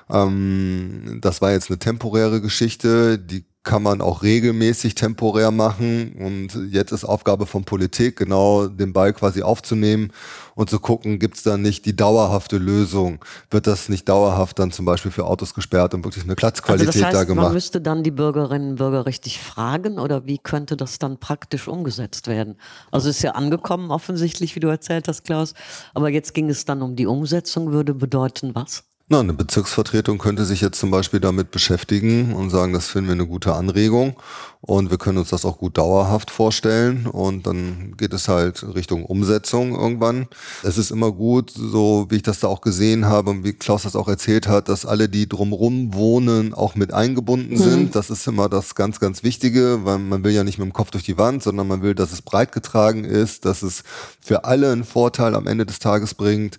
Ähm, 0.09 1.19
das 1.21 1.39
war 1.43 1.51
jetzt 1.51 1.69
eine 1.69 1.77
temporäre 1.77 2.41
Geschichte, 2.41 3.19
die 3.19 3.45
kann 3.65 3.83
man 3.83 3.99
auch 3.99 4.23
regelmäßig 4.23 4.95
temporär 4.95 5.51
machen. 5.51 6.15
Und 6.19 6.71
jetzt 6.71 6.91
ist 6.91 7.03
Aufgabe 7.03 7.45
von 7.45 7.65
Politik, 7.65 8.15
genau 8.15 8.67
den 8.67 8.93
Ball 8.93 9.11
quasi 9.11 9.41
aufzunehmen 9.41 10.11
und 10.53 10.69
zu 10.69 10.79
gucken, 10.79 11.19
gibt 11.19 11.35
es 11.35 11.43
da 11.43 11.57
nicht 11.57 11.85
die 11.85 11.95
dauerhafte 11.95 12.57
Lösung? 12.57 13.25
Wird 13.49 13.67
das 13.67 13.89
nicht 13.89 14.07
dauerhaft 14.07 14.59
dann 14.59 14.71
zum 14.71 14.85
Beispiel 14.85 15.11
für 15.11 15.25
Autos 15.25 15.53
gesperrt 15.53 15.93
und 15.93 16.05
wirklich 16.05 16.23
eine 16.23 16.35
Platzqualität 16.35 16.87
also 16.87 16.99
das 16.99 17.07
heißt, 17.07 17.17
da 17.17 17.23
gemacht? 17.25 17.45
Man 17.45 17.53
müsste 17.53 17.81
dann 17.81 18.03
die 18.03 18.11
Bürgerinnen 18.11 18.71
und 18.71 18.75
Bürger 18.75 19.05
richtig 19.05 19.41
fragen 19.41 19.99
oder 19.99 20.25
wie 20.25 20.37
könnte 20.37 20.77
das 20.77 20.99
dann 20.99 21.19
praktisch 21.19 21.67
umgesetzt 21.67 22.27
werden? 22.27 22.57
Also 22.91 23.09
ist 23.09 23.23
ja 23.23 23.31
angekommen 23.31 23.89
offensichtlich, 23.91 24.55
wie 24.55 24.59
du 24.59 24.67
erzählt 24.67 25.07
hast, 25.07 25.23
Klaus. 25.23 25.55
Aber 25.93 26.09
jetzt 26.09 26.33
ging 26.35 26.49
es 26.49 26.65
dann 26.65 26.83
um 26.83 26.95
die 26.95 27.07
Umsetzung, 27.07 27.71
würde 27.71 27.95
bedeuten 27.95 28.53
was? 28.53 28.83
Na, 29.07 29.19
eine 29.19 29.33
Bezirksvertretung 29.33 30.17
könnte 30.17 30.45
sich 30.45 30.61
jetzt 30.61 30.79
zum 30.79 30.89
Beispiel 30.89 31.19
damit 31.19 31.51
beschäftigen 31.51 32.33
und 32.33 32.49
sagen, 32.49 32.73
das 32.73 32.87
finden 32.87 33.09
wir 33.09 33.13
eine 33.13 33.27
gute 33.27 33.53
Anregung 33.53 34.15
und 34.61 34.89
wir 34.89 34.97
können 34.97 35.19
uns 35.19 35.29
das 35.29 35.45
auch 35.45 35.59
gut 35.59 35.77
dauerhaft 35.77 36.31
vorstellen 36.31 37.05
und 37.05 37.45
dann 37.45 37.93
geht 37.97 38.13
es 38.13 38.27
halt 38.27 38.63
Richtung 38.73 39.05
Umsetzung 39.05 39.75
irgendwann. 39.75 40.25
Es 40.63 40.79
ist 40.79 40.89
immer 40.89 41.11
gut, 41.11 41.51
so 41.51 42.07
wie 42.09 42.15
ich 42.15 42.23
das 42.23 42.39
da 42.39 42.47
auch 42.47 42.61
gesehen 42.61 43.05
habe 43.05 43.29
und 43.29 43.43
wie 43.43 43.53
Klaus 43.53 43.83
das 43.83 43.95
auch 43.95 44.07
erzählt 44.07 44.47
hat, 44.47 44.69
dass 44.69 44.87
alle, 44.87 45.07
die 45.07 45.29
drumrum 45.29 45.93
wohnen, 45.93 46.55
auch 46.55 46.73
mit 46.73 46.91
eingebunden 46.91 47.53
mhm. 47.53 47.63
sind. 47.63 47.95
Das 47.95 48.09
ist 48.09 48.25
immer 48.27 48.49
das 48.49 48.73
ganz, 48.73 48.99
ganz 48.99 49.21
Wichtige, 49.21 49.81
weil 49.83 49.99
man 49.99 50.23
will 50.23 50.31
ja 50.31 50.43
nicht 50.43 50.57
mit 50.57 50.65
dem 50.65 50.73
Kopf 50.73 50.89
durch 50.89 51.03
die 51.03 51.19
Wand, 51.19 51.43
sondern 51.43 51.67
man 51.67 51.83
will, 51.83 51.93
dass 51.93 52.11
es 52.11 52.23
breit 52.23 52.51
getragen 52.51 53.03
ist, 53.03 53.45
dass 53.45 53.61
es 53.61 53.83
für 54.19 54.45
alle 54.45 54.71
einen 54.71 54.83
Vorteil 54.83 55.35
am 55.35 55.45
Ende 55.45 55.67
des 55.67 55.77
Tages 55.77 56.15
bringt. 56.15 56.57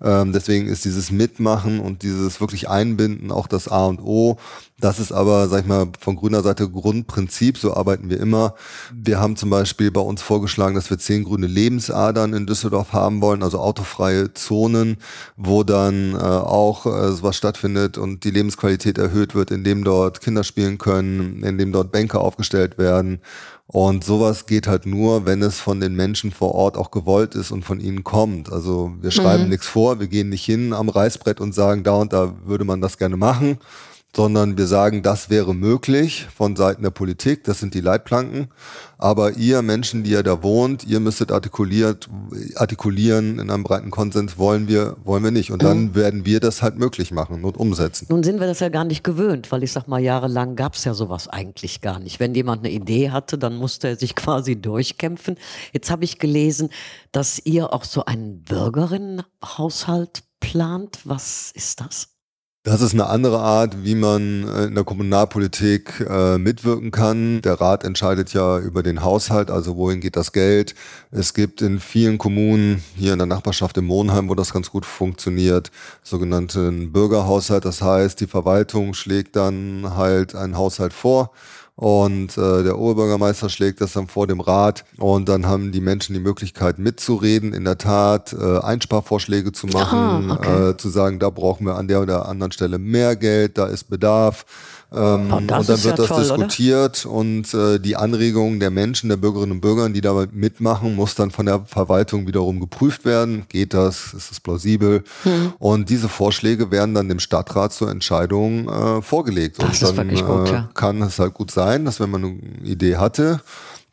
Ähm, 0.00 0.32
deswegen 0.32 0.68
ist 0.68 0.84
dieses 0.84 1.10
Mitmachen 1.10 1.80
und 1.88 2.02
dieses 2.02 2.40
wirklich 2.40 2.68
Einbinden 2.68 3.32
auch 3.32 3.48
das 3.48 3.66
A 3.66 3.86
und 3.86 4.00
O. 4.00 4.38
Das 4.80 5.00
ist 5.00 5.10
aber, 5.10 5.48
sag 5.48 5.62
ich 5.62 5.66
mal, 5.66 5.88
von 5.98 6.14
grüner 6.14 6.42
Seite 6.42 6.68
Grundprinzip, 6.70 7.58
so 7.58 7.74
arbeiten 7.74 8.10
wir 8.10 8.20
immer. 8.20 8.54
Wir 8.94 9.18
haben 9.18 9.34
zum 9.34 9.50
Beispiel 9.50 9.90
bei 9.90 10.00
uns 10.00 10.22
vorgeschlagen, 10.22 10.76
dass 10.76 10.88
wir 10.88 10.98
zehn 10.98 11.24
grüne 11.24 11.48
Lebensadern 11.48 12.32
in 12.32 12.46
Düsseldorf 12.46 12.92
haben 12.92 13.20
wollen, 13.20 13.42
also 13.42 13.58
autofreie 13.58 14.34
Zonen, 14.34 14.98
wo 15.36 15.64
dann 15.64 16.14
äh, 16.14 16.18
auch 16.18 16.86
äh, 16.86 17.10
sowas 17.10 17.36
stattfindet 17.36 17.98
und 17.98 18.22
die 18.22 18.30
Lebensqualität 18.30 18.98
erhöht 18.98 19.34
wird, 19.34 19.50
indem 19.50 19.82
dort 19.82 20.20
Kinder 20.20 20.44
spielen 20.44 20.78
können, 20.78 21.42
indem 21.42 21.72
dort 21.72 21.90
Bänke 21.90 22.20
aufgestellt 22.20 22.78
werden. 22.78 23.20
Und 23.70 24.02
sowas 24.02 24.46
geht 24.46 24.66
halt 24.66 24.86
nur, 24.86 25.26
wenn 25.26 25.42
es 25.42 25.60
von 25.60 25.78
den 25.78 25.94
Menschen 25.94 26.32
vor 26.32 26.54
Ort 26.54 26.78
auch 26.78 26.90
gewollt 26.90 27.34
ist 27.34 27.50
und 27.50 27.66
von 27.66 27.80
ihnen 27.80 28.02
kommt. 28.02 28.50
Also 28.50 28.92
wir 29.02 29.10
schreiben 29.10 29.44
mhm. 29.44 29.50
nichts 29.50 29.66
vor, 29.66 30.00
wir 30.00 30.06
gehen 30.06 30.30
nicht 30.30 30.44
hin 30.44 30.72
am 30.72 30.88
Reißbrett 30.88 31.38
und 31.38 31.54
sagen, 31.54 31.84
da 31.84 31.92
und 31.96 32.14
da 32.14 32.32
würde 32.46 32.64
man 32.64 32.80
das 32.80 32.96
gerne 32.96 33.18
machen, 33.18 33.58
sondern 34.16 34.56
wir 34.56 34.66
sagen, 34.66 35.02
das 35.02 35.30
wäre 35.30 35.54
möglich 35.54 36.26
von 36.34 36.56
Seiten 36.56 36.82
der 36.82 36.90
Politik, 36.90 37.44
das 37.44 37.60
sind 37.60 37.74
die 37.74 37.80
Leitplanken. 37.80 38.48
Aber 38.96 39.34
ihr 39.34 39.62
Menschen, 39.62 40.02
die 40.02 40.10
ihr 40.10 40.24
da 40.24 40.42
wohnt, 40.42 40.84
ihr 40.84 40.98
müsstet 40.98 41.30
artikuliert, 41.30 42.08
artikulieren 42.56 43.38
in 43.38 43.48
einem 43.50 43.62
breiten 43.62 43.92
Konsens, 43.92 44.36
wollen 44.36 44.66
wir, 44.66 44.96
wollen 45.04 45.22
wir 45.22 45.30
nicht. 45.30 45.52
Und 45.52 45.62
dann 45.62 45.78
mhm. 45.78 45.94
werden 45.94 46.26
wir 46.26 46.40
das 46.40 46.62
halt 46.62 46.78
möglich 46.78 47.12
machen 47.12 47.44
und 47.44 47.56
umsetzen. 47.56 48.06
Nun 48.10 48.24
sind 48.24 48.40
wir 48.40 48.48
das 48.48 48.58
ja 48.58 48.70
gar 48.70 48.84
nicht 48.84 49.04
gewöhnt, 49.04 49.52
weil 49.52 49.62
ich 49.62 49.70
sag 49.70 49.86
mal, 49.86 50.00
jahrelang 50.00 50.56
gab 50.56 50.74
es 50.74 50.84
ja 50.84 50.94
sowas 50.94 51.28
eigentlich 51.28 51.80
gar 51.80 52.00
nicht. 52.00 52.18
Wenn 52.18 52.34
jemand 52.34 52.64
eine 52.64 52.72
Idee 52.72 53.10
hatte, 53.10 53.38
dann 53.38 53.54
musste 53.54 53.88
er 53.88 53.96
sich 53.96 54.14
quasi 54.16 54.60
durchkämpfen. 54.60 55.36
Jetzt 55.72 55.90
habe 55.90 56.02
ich 56.02 56.18
gelesen, 56.18 56.70
dass 57.12 57.40
ihr 57.44 57.72
auch 57.72 57.84
so 57.84 58.04
einen 58.04 58.42
Bürgerinnenhaushalt 58.42 60.24
plant. 60.40 61.00
Was 61.04 61.52
ist 61.54 61.80
das? 61.80 62.17
Das 62.68 62.82
ist 62.82 62.92
eine 62.92 63.06
andere 63.06 63.38
Art, 63.38 63.82
wie 63.82 63.94
man 63.94 64.46
äh, 64.46 64.64
in 64.64 64.74
der 64.74 64.84
Kommunalpolitik 64.84 66.04
äh, 66.06 66.36
mitwirken 66.36 66.90
kann. 66.90 67.40
Der 67.40 67.58
Rat 67.58 67.82
entscheidet 67.82 68.34
ja 68.34 68.58
über 68.58 68.82
den 68.82 69.02
Haushalt, 69.02 69.50
also 69.50 69.78
wohin 69.78 70.00
geht 70.00 70.16
das 70.16 70.32
Geld. 70.32 70.74
Es 71.10 71.32
gibt 71.32 71.62
in 71.62 71.80
vielen 71.80 72.18
Kommunen, 72.18 72.84
hier 72.94 73.14
in 73.14 73.20
der 73.20 73.26
Nachbarschaft 73.26 73.78
in 73.78 73.86
Monheim, 73.86 74.28
wo 74.28 74.34
das 74.34 74.52
ganz 74.52 74.70
gut 74.70 74.84
funktioniert, 74.84 75.70
sogenannten 76.02 76.92
Bürgerhaushalt. 76.92 77.64
Das 77.64 77.80
heißt, 77.80 78.20
die 78.20 78.26
Verwaltung 78.26 78.92
schlägt 78.92 79.36
dann 79.36 79.94
halt 79.96 80.34
einen 80.34 80.58
Haushalt 80.58 80.92
vor 80.92 81.30
und 81.78 82.36
äh, 82.36 82.64
der 82.64 82.76
Oberbürgermeister 82.76 83.48
schlägt 83.48 83.80
das 83.80 83.92
dann 83.92 84.08
vor 84.08 84.26
dem 84.26 84.40
Rat 84.40 84.84
und 84.96 85.28
dann 85.28 85.46
haben 85.46 85.70
die 85.70 85.80
Menschen 85.80 86.12
die 86.12 86.18
Möglichkeit 86.18 86.80
mitzureden, 86.80 87.52
in 87.52 87.64
der 87.64 87.78
Tat 87.78 88.32
äh, 88.32 88.58
Einsparvorschläge 88.58 89.52
zu 89.52 89.68
machen, 89.68 90.28
ah, 90.28 90.34
okay. 90.34 90.70
äh, 90.70 90.76
zu 90.76 90.88
sagen, 90.88 91.20
da 91.20 91.30
brauchen 91.30 91.66
wir 91.66 91.76
an 91.76 91.86
der 91.86 92.02
oder 92.02 92.28
anderen 92.28 92.50
Stelle 92.50 92.78
mehr 92.78 93.14
Geld, 93.14 93.58
da 93.58 93.66
ist 93.66 93.84
Bedarf. 93.84 94.44
Ähm, 94.90 95.30
oh, 95.30 95.36
und 95.36 95.46
dann 95.48 95.68
wird 95.68 95.84
ja 95.84 95.92
das 95.92 96.06
toll, 96.06 96.20
diskutiert 96.20 97.04
oder? 97.04 97.14
und 97.14 97.52
äh, 97.52 97.78
die 97.78 97.96
Anregungen 97.96 98.58
der 98.58 98.70
Menschen, 98.70 99.10
der 99.10 99.18
Bürgerinnen 99.18 99.52
und 99.52 99.60
Bürger, 99.60 99.88
die 99.90 100.00
da 100.00 100.26
mitmachen, 100.32 100.96
muss 100.96 101.14
dann 101.14 101.30
von 101.30 101.44
der 101.44 101.60
Verwaltung 101.66 102.26
wiederum 102.26 102.58
geprüft 102.58 103.04
werden. 103.04 103.44
Geht 103.50 103.74
das? 103.74 104.14
Ist 104.14 104.30
es 104.30 104.40
plausibel? 104.40 105.04
Hm. 105.24 105.52
Und 105.58 105.90
diese 105.90 106.08
Vorschläge 106.08 106.70
werden 106.70 106.94
dann 106.94 107.10
dem 107.10 107.20
Stadtrat 107.20 107.74
zur 107.74 107.90
Entscheidung 107.90 108.68
äh, 108.68 109.02
vorgelegt. 109.02 109.62
Das 109.62 109.82
und 109.82 109.98
dann 109.98 110.08
gut, 110.08 110.48
ja. 110.48 110.70
kann 110.72 111.02
es 111.02 111.18
halt 111.18 111.34
gut 111.34 111.50
sein, 111.50 111.84
dass 111.84 112.00
wenn 112.00 112.10
man 112.10 112.24
eine 112.24 112.38
Idee 112.64 112.96
hatte, 112.96 113.40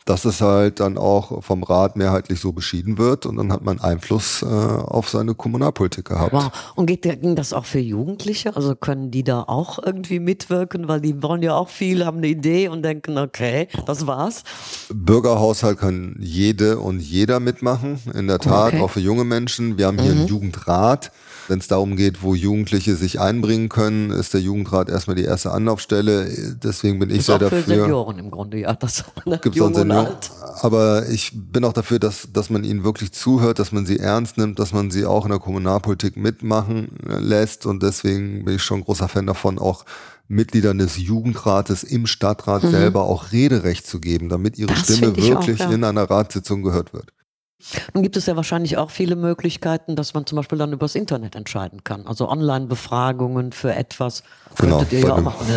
dass 0.05 0.23
es 0.23 0.39
halt 0.39 0.79
dann 0.79 0.99
auch 0.99 1.43
vom 1.43 1.63
Rat 1.63 1.95
mehrheitlich 1.95 2.39
so 2.39 2.51
beschieden 2.51 2.99
wird 2.99 3.25
und 3.25 3.37
dann 3.37 3.51
hat 3.51 3.63
man 3.63 3.79
Einfluss 3.79 4.43
äh, 4.43 4.45
auf 4.45 5.09
seine 5.09 5.33
Kommunalpolitik 5.33 6.05
gehabt. 6.05 6.31
Wow. 6.31 6.51
Und 6.75 6.85
geht, 6.85 7.01
ging 7.01 7.35
das 7.35 7.53
auch 7.53 7.65
für 7.65 7.79
Jugendliche? 7.79 8.55
Also 8.55 8.75
können 8.75 9.09
die 9.09 9.23
da 9.23 9.41
auch 9.41 9.79
irgendwie 9.83 10.19
mitwirken, 10.19 10.87
weil 10.87 11.01
die 11.01 11.23
wollen 11.23 11.41
ja 11.41 11.55
auch 11.55 11.69
viel, 11.69 12.05
haben 12.05 12.17
eine 12.17 12.27
Idee 12.27 12.67
und 12.67 12.83
denken, 12.83 13.17
okay, 13.17 13.67
das 13.87 14.05
war's. 14.05 14.43
Bürgerhaushalt 14.93 15.79
kann 15.79 16.17
jede 16.19 16.77
und 16.79 16.99
jeder 16.99 17.39
mitmachen, 17.39 17.99
in 18.13 18.27
der 18.27 18.39
Tat, 18.39 18.73
okay. 18.73 18.83
auch 18.83 18.91
für 18.91 18.99
junge 18.99 19.23
Menschen. 19.23 19.79
Wir 19.79 19.87
haben 19.87 19.99
hier 19.99 20.13
mhm. 20.13 20.19
einen 20.19 20.27
Jugendrat. 20.27 21.11
Wenn 21.47 21.59
es 21.59 21.67
darum 21.67 21.95
geht, 21.95 22.23
wo 22.23 22.33
Jugendliche 22.33 22.95
sich 22.95 23.19
einbringen 23.19 23.69
können, 23.69 24.09
ist 24.09 24.33
der 24.33 24.41
Jugendrat 24.41 24.89
erstmal 24.89 25.15
die 25.15 25.25
erste 25.25 25.51
Anlaufstelle. 25.51 26.27
Deswegen 26.63 26.97
bin 26.97 27.11
ich 27.11 27.19
ist 27.19 27.27
sehr 27.27 27.35
auch 27.35 27.39
dafür. 27.39 27.61
Für 27.61 27.69
Senioren 27.69 28.17
im 28.17 28.31
Grunde, 28.31 28.57
ja. 28.57 28.73
Das 28.73 29.03
ne? 29.25 29.39
gibt's 29.41 29.61
auch 29.61 29.69
Senioren. 29.95 30.17
Aber 30.61 31.07
ich 31.09 31.31
bin 31.33 31.65
auch 31.65 31.73
dafür, 31.73 31.99
dass, 31.99 32.29
dass 32.31 32.49
man 32.49 32.63
ihnen 32.63 32.83
wirklich 32.83 33.11
zuhört, 33.11 33.59
dass 33.59 33.71
man 33.71 33.85
sie 33.85 33.99
ernst 33.99 34.37
nimmt, 34.37 34.57
dass 34.59 34.73
man 34.73 34.89
sie 34.89 35.05
auch 35.05 35.25
in 35.25 35.31
der 35.31 35.39
Kommunalpolitik 35.39 36.17
mitmachen 36.17 36.97
lässt. 37.03 37.65
Und 37.65 37.83
deswegen 37.83 38.45
bin 38.45 38.55
ich 38.55 38.63
schon 38.63 38.83
großer 38.83 39.07
Fan 39.07 39.27
davon, 39.27 39.59
auch 39.59 39.85
Mitgliedern 40.27 40.77
des 40.77 40.97
Jugendrates 40.97 41.83
im 41.83 42.07
Stadtrat 42.07 42.63
mhm. 42.63 42.71
selber 42.71 43.03
auch 43.03 43.31
Rederecht 43.31 43.85
zu 43.85 43.99
geben, 43.99 44.29
damit 44.29 44.57
ihre 44.57 44.73
das 44.73 44.83
Stimme 44.83 45.15
wirklich 45.15 45.61
auch, 45.61 45.69
ja. 45.69 45.71
in 45.71 45.83
einer 45.83 46.09
Ratssitzung 46.09 46.63
gehört 46.63 46.93
wird. 46.93 47.11
Nun 47.93 48.03
gibt 48.03 48.17
es 48.17 48.25
ja 48.25 48.35
wahrscheinlich 48.35 48.77
auch 48.77 48.91
viele 48.91 49.15
Möglichkeiten, 49.15 49.95
dass 49.95 50.13
man 50.13 50.25
zum 50.25 50.35
Beispiel 50.35 50.57
dann 50.57 50.73
übers 50.73 50.93
Internet 50.93 51.35
entscheiden 51.35 51.85
kann. 51.85 52.05
Also 52.05 52.29
Online-Befragungen 52.29 53.53
für 53.53 53.73
etwas. 53.73 54.23
Genau, 54.57 54.79
Könntet 54.79 54.93
ihr 54.93 55.07
ja 55.07 55.13
auch 55.13 55.21
machen. 55.21 55.47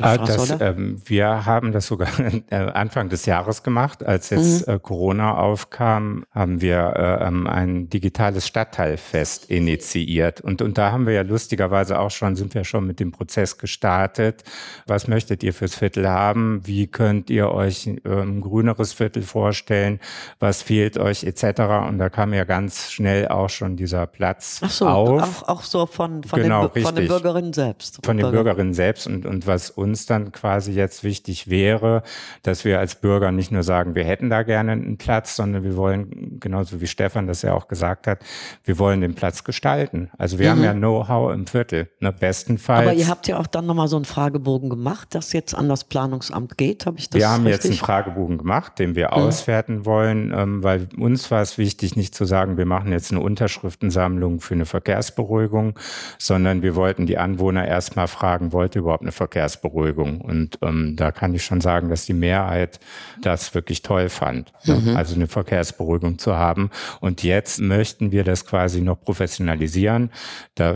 Ah, 0.00 0.16
das, 0.18 0.54
ähm, 0.60 1.02
wir 1.04 1.46
haben 1.46 1.72
das 1.72 1.88
sogar 1.88 2.08
äh, 2.50 2.56
Anfang 2.56 3.08
des 3.08 3.26
Jahres 3.26 3.64
gemacht. 3.64 4.04
Als 4.04 4.30
jetzt 4.30 4.68
mhm. 4.68 4.74
äh, 4.74 4.78
Corona 4.78 5.36
aufkam, 5.36 6.24
haben 6.32 6.60
wir 6.60 6.94
äh, 6.96 7.26
ähm, 7.26 7.48
ein 7.48 7.90
digitales 7.90 8.46
Stadtteilfest 8.46 9.50
initiiert. 9.50 10.40
Und, 10.40 10.62
und 10.62 10.78
da 10.78 10.92
haben 10.92 11.06
wir 11.06 11.14
ja 11.14 11.22
lustigerweise 11.22 11.98
auch 11.98 12.12
schon, 12.12 12.36
sind 12.36 12.54
wir 12.54 12.64
schon 12.64 12.86
mit 12.86 13.00
dem 13.00 13.10
Prozess 13.10 13.58
gestartet. 13.58 14.44
Was 14.86 15.08
möchtet 15.08 15.42
ihr 15.42 15.52
fürs 15.52 15.74
Viertel 15.74 16.08
haben? 16.08 16.60
Wie 16.64 16.86
könnt 16.86 17.30
ihr 17.30 17.50
euch 17.50 17.88
äh, 17.88 18.00
ein 18.04 18.40
grüneres 18.40 18.92
Viertel 18.92 19.22
vorstellen? 19.22 19.98
Was 20.38 20.62
fehlt 20.62 20.98
euch 20.98 21.24
etc.? 21.24 21.47
Und 21.56 21.98
da 21.98 22.08
kam 22.08 22.32
ja 22.34 22.44
ganz 22.44 22.90
schnell 22.90 23.28
auch 23.28 23.48
schon 23.48 23.76
dieser 23.76 24.06
Platz 24.06 24.60
Ach 24.62 24.70
so, 24.70 24.86
auf. 24.86 25.42
Auch, 25.42 25.48
auch 25.48 25.62
so 25.62 25.86
von, 25.86 26.22
von, 26.24 26.42
genau, 26.42 26.68
den, 26.68 26.82
von 26.82 26.94
den 26.94 27.08
Bürgerinnen 27.08 27.52
selbst. 27.52 27.98
Von 28.04 28.16
den 28.16 28.30
Bürgerinnen 28.30 28.74
selbst. 28.74 29.06
Und, 29.06 29.26
und 29.26 29.46
was 29.46 29.70
uns 29.70 30.06
dann 30.06 30.32
quasi 30.32 30.72
jetzt 30.72 31.04
wichtig 31.04 31.48
wäre, 31.48 32.02
dass 32.42 32.64
wir 32.64 32.78
als 32.78 32.96
Bürger 32.96 33.32
nicht 33.32 33.50
nur 33.50 33.62
sagen, 33.62 33.94
wir 33.94 34.04
hätten 34.04 34.30
da 34.30 34.42
gerne 34.42 34.72
einen 34.72 34.98
Platz, 34.98 35.36
sondern 35.36 35.64
wir 35.64 35.76
wollen, 35.76 36.38
genauso 36.40 36.80
wie 36.80 36.86
Stefan 36.86 37.26
das 37.26 37.42
ja 37.42 37.54
auch 37.54 37.68
gesagt 37.68 38.06
hat, 38.06 38.20
wir 38.64 38.78
wollen 38.78 39.00
den 39.00 39.14
Platz 39.14 39.44
gestalten. 39.44 40.10
Also 40.18 40.38
wir 40.38 40.46
mhm. 40.46 40.58
haben 40.58 40.64
ja 40.64 40.72
Know-how 40.74 41.32
im 41.32 41.46
Viertel, 41.46 41.88
ne, 42.00 42.12
bestenfalls. 42.12 42.88
Aber 42.88 42.96
ihr 42.96 43.08
habt 43.08 43.26
ja 43.28 43.38
auch 43.38 43.46
dann 43.46 43.66
nochmal 43.66 43.88
so 43.88 43.96
einen 43.96 44.04
Fragebogen 44.04 44.70
gemacht, 44.70 45.08
das 45.14 45.32
jetzt 45.32 45.54
an 45.54 45.68
das 45.68 45.84
Planungsamt 45.84 46.58
geht, 46.58 46.86
habe 46.86 46.98
ich 46.98 47.08
das 47.08 47.18
Wir 47.18 47.28
haben 47.28 47.46
richtig? 47.46 47.64
jetzt 47.64 47.70
einen 47.72 47.86
Fragebogen 47.86 48.38
gemacht, 48.38 48.78
den 48.78 48.94
wir 48.94 49.08
mhm. 49.08 49.12
auswerten 49.12 49.84
wollen, 49.84 50.32
ähm, 50.34 50.62
weil 50.62 50.88
uns 50.98 51.30
war 51.30 51.37
es 51.42 51.58
wichtig, 51.58 51.96
nicht 51.96 52.14
zu 52.14 52.24
sagen, 52.24 52.56
wir 52.56 52.66
machen 52.66 52.92
jetzt 52.92 53.10
eine 53.10 53.20
Unterschriftensammlung 53.20 54.40
für 54.40 54.54
eine 54.54 54.66
Verkehrsberuhigung, 54.66 55.78
sondern 56.18 56.62
wir 56.62 56.74
wollten 56.74 57.06
die 57.06 57.18
Anwohner 57.18 57.66
erstmal 57.66 58.08
fragen, 58.08 58.52
wollt 58.52 58.76
ihr 58.76 58.82
überhaupt 58.82 59.02
eine 59.02 59.12
Verkehrsberuhigung? 59.12 60.20
Und 60.20 60.58
ähm, 60.62 60.96
da 60.96 61.12
kann 61.12 61.34
ich 61.34 61.44
schon 61.44 61.60
sagen, 61.60 61.88
dass 61.88 62.06
die 62.06 62.14
Mehrheit 62.14 62.80
das 63.22 63.54
wirklich 63.54 63.82
toll 63.82 64.08
fand, 64.08 64.52
ne? 64.64 64.74
mhm. 64.74 64.96
also 64.96 65.14
eine 65.14 65.26
Verkehrsberuhigung 65.26 66.18
zu 66.18 66.36
haben. 66.36 66.70
Und 67.00 67.22
jetzt 67.22 67.60
möchten 67.60 68.12
wir 68.12 68.24
das 68.24 68.46
quasi 68.46 68.80
noch 68.80 69.00
professionalisieren. 69.00 70.10
Da 70.54 70.74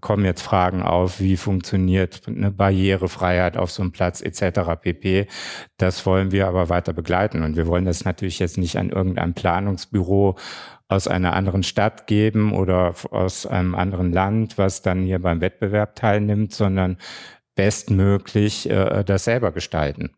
kommen 0.00 0.24
jetzt 0.24 0.42
Fragen 0.42 0.82
auf, 0.82 1.20
wie 1.20 1.36
funktioniert 1.36 2.22
eine 2.26 2.50
Barrierefreiheit 2.50 3.56
auf 3.56 3.70
so 3.70 3.82
einem 3.82 3.92
Platz 3.92 4.20
etc. 4.20 4.60
pp. 4.80 5.26
Das 5.76 6.04
wollen 6.06 6.32
wir 6.32 6.48
aber 6.48 6.68
weiter 6.68 6.92
begleiten 6.92 7.42
und 7.42 7.56
wir 7.56 7.66
wollen 7.66 7.84
das 7.84 8.04
natürlich 8.04 8.38
jetzt 8.38 8.58
nicht 8.58 8.76
an 8.76 8.90
irgendeinem 8.90 9.34
Planungsbüro 9.34 10.36
aus 10.88 11.06
einer 11.06 11.34
anderen 11.34 11.62
Stadt 11.62 12.06
geben 12.06 12.52
oder 12.52 12.94
aus 13.10 13.46
einem 13.46 13.74
anderen 13.74 14.12
Land, 14.12 14.56
was 14.56 14.82
dann 14.82 15.04
hier 15.04 15.18
beim 15.18 15.40
Wettbewerb 15.40 15.96
teilnimmt, 15.96 16.54
sondern 16.54 16.96
bestmöglich 17.54 18.70
äh, 18.70 19.04
das 19.04 19.24
selber 19.24 19.52
gestalten. 19.52 20.10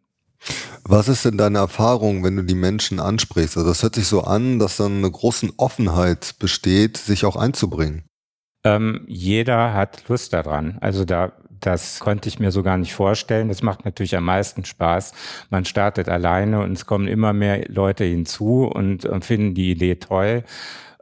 Was 0.85 1.09
ist 1.09 1.25
denn 1.25 1.37
deine 1.37 1.59
Erfahrung, 1.59 2.25
wenn 2.25 2.37
du 2.37 2.43
die 2.43 2.55
Menschen 2.55 3.01
ansprichst? 3.01 3.57
Also 3.57 3.69
das 3.69 3.83
hört 3.83 3.95
sich 3.95 4.07
so 4.07 4.23
an, 4.23 4.59
dass 4.59 4.79
dann 4.79 4.99
eine 4.99 5.11
große 5.11 5.51
Offenheit 5.57 6.37
besteht, 6.39 6.97
sich 6.97 7.25
auch 7.25 7.37
einzubringen. 7.37 8.05
Ähm, 8.65 9.05
jeder 9.07 9.75
hat 9.75 10.09
Lust 10.09 10.33
daran. 10.33 10.79
Also 10.81 11.05
da, 11.05 11.33
das 11.49 12.01
konnte 12.01 12.29
ich 12.29 12.39
mir 12.39 12.53
so 12.53 12.63
gar 12.63 12.77
nicht 12.77 12.95
vorstellen. 12.95 13.49
Das 13.49 13.63
macht 13.63 13.85
natürlich 13.85 14.17
am 14.17 14.25
meisten 14.25 14.65
Spaß. 14.65 15.13
Man 15.51 15.65
startet 15.65 16.09
alleine 16.09 16.61
und 16.61 16.73
es 16.73 16.87
kommen 16.87 17.09
immer 17.09 17.33
mehr 17.33 17.67
Leute 17.69 18.05
hinzu 18.05 18.65
und, 18.65 19.05
und 19.07 19.25
finden 19.25 19.55
die 19.55 19.71
Idee 19.71 19.97
toll. 19.97 20.45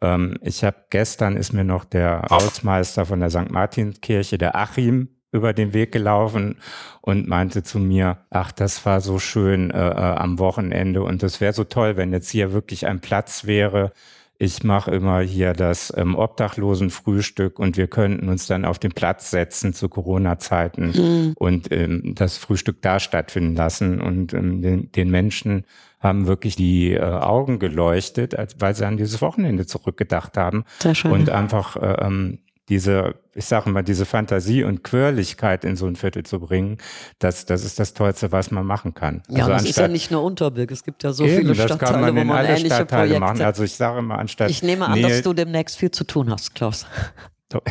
Ähm, 0.02 0.38
ich 0.42 0.64
habe 0.64 0.76
gestern 0.90 1.36
ist 1.36 1.52
mir 1.52 1.64
noch 1.64 1.84
der 1.84 2.22
Hausmeister 2.30 3.06
von 3.06 3.20
der 3.20 3.30
St. 3.30 3.50
Martinskirche, 3.50 4.38
der 4.38 4.56
Achim, 4.56 5.08
über 5.30 5.52
den 5.52 5.74
Weg 5.74 5.92
gelaufen 5.92 6.56
und 7.02 7.28
meinte 7.28 7.62
zu 7.62 7.78
mir, 7.78 8.18
ach, 8.30 8.50
das 8.52 8.84
war 8.86 9.00
so 9.00 9.18
schön 9.18 9.70
äh, 9.70 9.88
äh 9.88 9.92
am 9.92 10.38
Wochenende 10.38 11.02
und 11.02 11.22
das 11.22 11.40
wäre 11.40 11.52
so 11.52 11.64
toll, 11.64 11.96
wenn 11.96 12.12
jetzt 12.12 12.30
hier 12.30 12.52
wirklich 12.52 12.86
ein 12.86 13.00
Platz 13.00 13.44
wäre, 13.44 13.92
ich 14.40 14.62
mache 14.62 14.92
immer 14.92 15.20
hier 15.20 15.52
das 15.52 15.92
ähm, 15.96 16.14
Obdachlosenfrühstück 16.14 17.58
und 17.58 17.76
wir 17.76 17.88
könnten 17.88 18.28
uns 18.28 18.46
dann 18.46 18.64
auf 18.64 18.78
den 18.78 18.92
Platz 18.92 19.32
setzen 19.32 19.74
zu 19.74 19.88
Corona-Zeiten 19.88 20.92
mhm. 20.92 21.32
und 21.36 21.72
ähm, 21.72 22.14
das 22.14 22.38
Frühstück 22.38 22.80
da 22.80 23.00
stattfinden 23.00 23.56
lassen. 23.56 24.00
Und 24.00 24.32
ähm, 24.34 24.62
den, 24.62 24.92
den 24.92 25.10
Menschen 25.10 25.64
haben 25.98 26.28
wirklich 26.28 26.54
die 26.54 26.92
äh, 26.92 27.00
Augen 27.00 27.58
geleuchtet, 27.58 28.36
als, 28.36 28.60
weil 28.60 28.76
sie 28.76 28.86
an 28.86 28.96
dieses 28.96 29.20
Wochenende 29.20 29.66
zurückgedacht 29.66 30.36
haben 30.36 30.64
und 31.10 31.30
einfach 31.30 31.76
äh, 31.76 32.06
ähm, 32.06 32.38
diese, 32.68 33.14
ich 33.34 33.46
sage 33.46 33.70
mal, 33.70 33.82
diese 33.82 34.04
Fantasie 34.04 34.62
und 34.62 34.84
Quirligkeit 34.84 35.64
in 35.64 35.76
so 35.76 35.86
ein 35.86 35.96
Viertel 35.96 36.24
zu 36.24 36.40
bringen, 36.40 36.78
das, 37.18 37.46
das 37.46 37.64
ist 37.64 37.78
das 37.78 37.94
Tollste, 37.94 38.30
was 38.32 38.50
man 38.50 38.66
machen 38.66 38.94
kann. 38.94 39.22
Ja, 39.28 39.44
also 39.44 39.52
das 39.52 39.64
ist 39.64 39.78
ja 39.78 39.88
nicht 39.88 40.10
nur 40.10 40.22
Unterbilk, 40.22 40.70
es 40.70 40.84
gibt 40.84 41.02
ja 41.02 41.12
so 41.12 41.24
eben, 41.24 41.38
viele 41.38 41.54
Stadtteile, 41.54 42.14
wo 42.14 42.24
man 42.24 42.44
ähnliche 42.44 42.66
Stadtteile 42.66 43.08
Projekte... 43.08 43.20
Machen. 43.20 43.42
Also 43.42 43.64
ich 43.64 43.74
sage 43.74 43.98
immer 43.98 44.18
anstatt... 44.18 44.50
Ich 44.50 44.62
nehme 44.62 44.86
an, 44.86 44.92
Nähe, 44.92 45.08
dass 45.08 45.22
du 45.22 45.32
demnächst 45.32 45.78
viel 45.78 45.90
zu 45.90 46.04
tun 46.04 46.30
hast, 46.30 46.54
Klaus. 46.54 46.86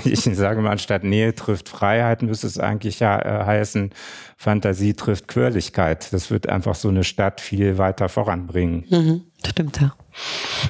Ich 0.06 0.22
sage 0.22 0.60
mal, 0.62 0.72
anstatt 0.72 1.04
Nähe 1.04 1.36
trifft 1.36 1.70
Freiheit, 1.70 2.24
müsste 2.24 2.48
es 2.48 2.58
eigentlich 2.58 3.00
ja 3.00 3.20
äh, 3.20 3.46
heißen, 3.46 3.92
Fantasie 4.36 4.96
trifft 4.96 5.27
Quirligkeit. 5.27 6.12
Das 6.13 6.32
wird 6.32 6.50
einfach 6.50 6.74
so 6.74 6.88
eine 6.89 7.04
Stadt 7.04 7.42
viel 7.42 7.77
weiter 7.77 8.10
voranbringen. 8.10 8.86
Mhm, 8.89 9.22
stimmt, 9.46 9.80
ja. 9.80 9.93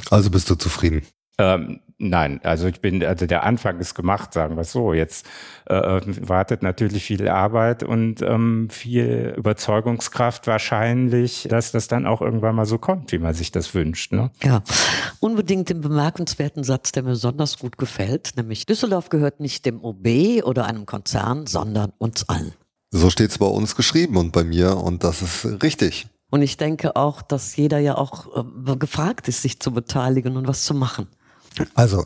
Also 0.09 0.29
bist 0.29 0.49
du 0.49 0.55
zufrieden? 0.55 1.03
Ähm, 1.37 1.79
nein, 1.97 2.39
also 2.43 2.67
ich 2.67 2.79
bin, 2.81 3.03
also 3.03 3.25
der 3.25 3.43
Anfang 3.43 3.79
ist 3.79 3.95
gemacht, 3.95 4.33
sagen 4.33 4.55
wir 4.55 4.61
es 4.61 4.71
so. 4.71 4.93
Jetzt 4.93 5.25
äh, 5.65 6.01
wartet 6.21 6.63
natürlich 6.63 7.03
viel 7.03 7.27
Arbeit 7.27 7.83
und 7.83 8.21
ähm, 8.21 8.69
viel 8.69 9.33
Überzeugungskraft 9.37 10.47
wahrscheinlich, 10.47 11.47
dass 11.49 11.71
das 11.71 11.87
dann 11.87 12.05
auch 12.05 12.21
irgendwann 12.21 12.55
mal 12.55 12.65
so 12.65 12.77
kommt, 12.77 13.11
wie 13.11 13.19
man 13.19 13.33
sich 13.33 13.51
das 13.51 13.73
wünscht. 13.73 14.11
Ne? 14.11 14.31
Ja, 14.43 14.63
unbedingt 15.19 15.69
den 15.69 15.81
bemerkenswerten 15.81 16.63
Satz, 16.63 16.91
der 16.91 17.03
mir 17.03 17.09
besonders 17.09 17.57
gut 17.59 17.77
gefällt, 17.77 18.33
nämlich 18.35 18.65
Düsseldorf 18.65 19.09
gehört 19.09 19.39
nicht 19.39 19.65
dem 19.65 19.83
OB 19.83 20.43
oder 20.43 20.65
einem 20.65 20.85
Konzern, 20.85 21.47
sondern 21.47 21.93
uns 21.97 22.27
allen. 22.29 22.53
So 22.91 23.09
steht 23.09 23.31
es 23.31 23.37
bei 23.37 23.45
uns 23.45 23.75
geschrieben 23.75 24.17
und 24.17 24.31
bei 24.31 24.43
mir 24.43 24.77
und 24.77 25.03
das 25.03 25.21
ist 25.21 25.61
richtig. 25.61 26.07
Und 26.29 26.41
ich 26.41 26.57
denke 26.57 26.95
auch, 26.95 27.21
dass 27.21 27.55
jeder 27.55 27.79
ja 27.79 27.97
auch 27.97 28.45
äh, 28.67 28.75
gefragt 28.75 29.27
ist, 29.27 29.41
sich 29.41 29.59
zu 29.59 29.71
beteiligen 29.71 30.35
und 30.35 30.47
was 30.47 30.63
zu 30.63 30.73
machen. 30.73 31.07
Also, 31.73 32.05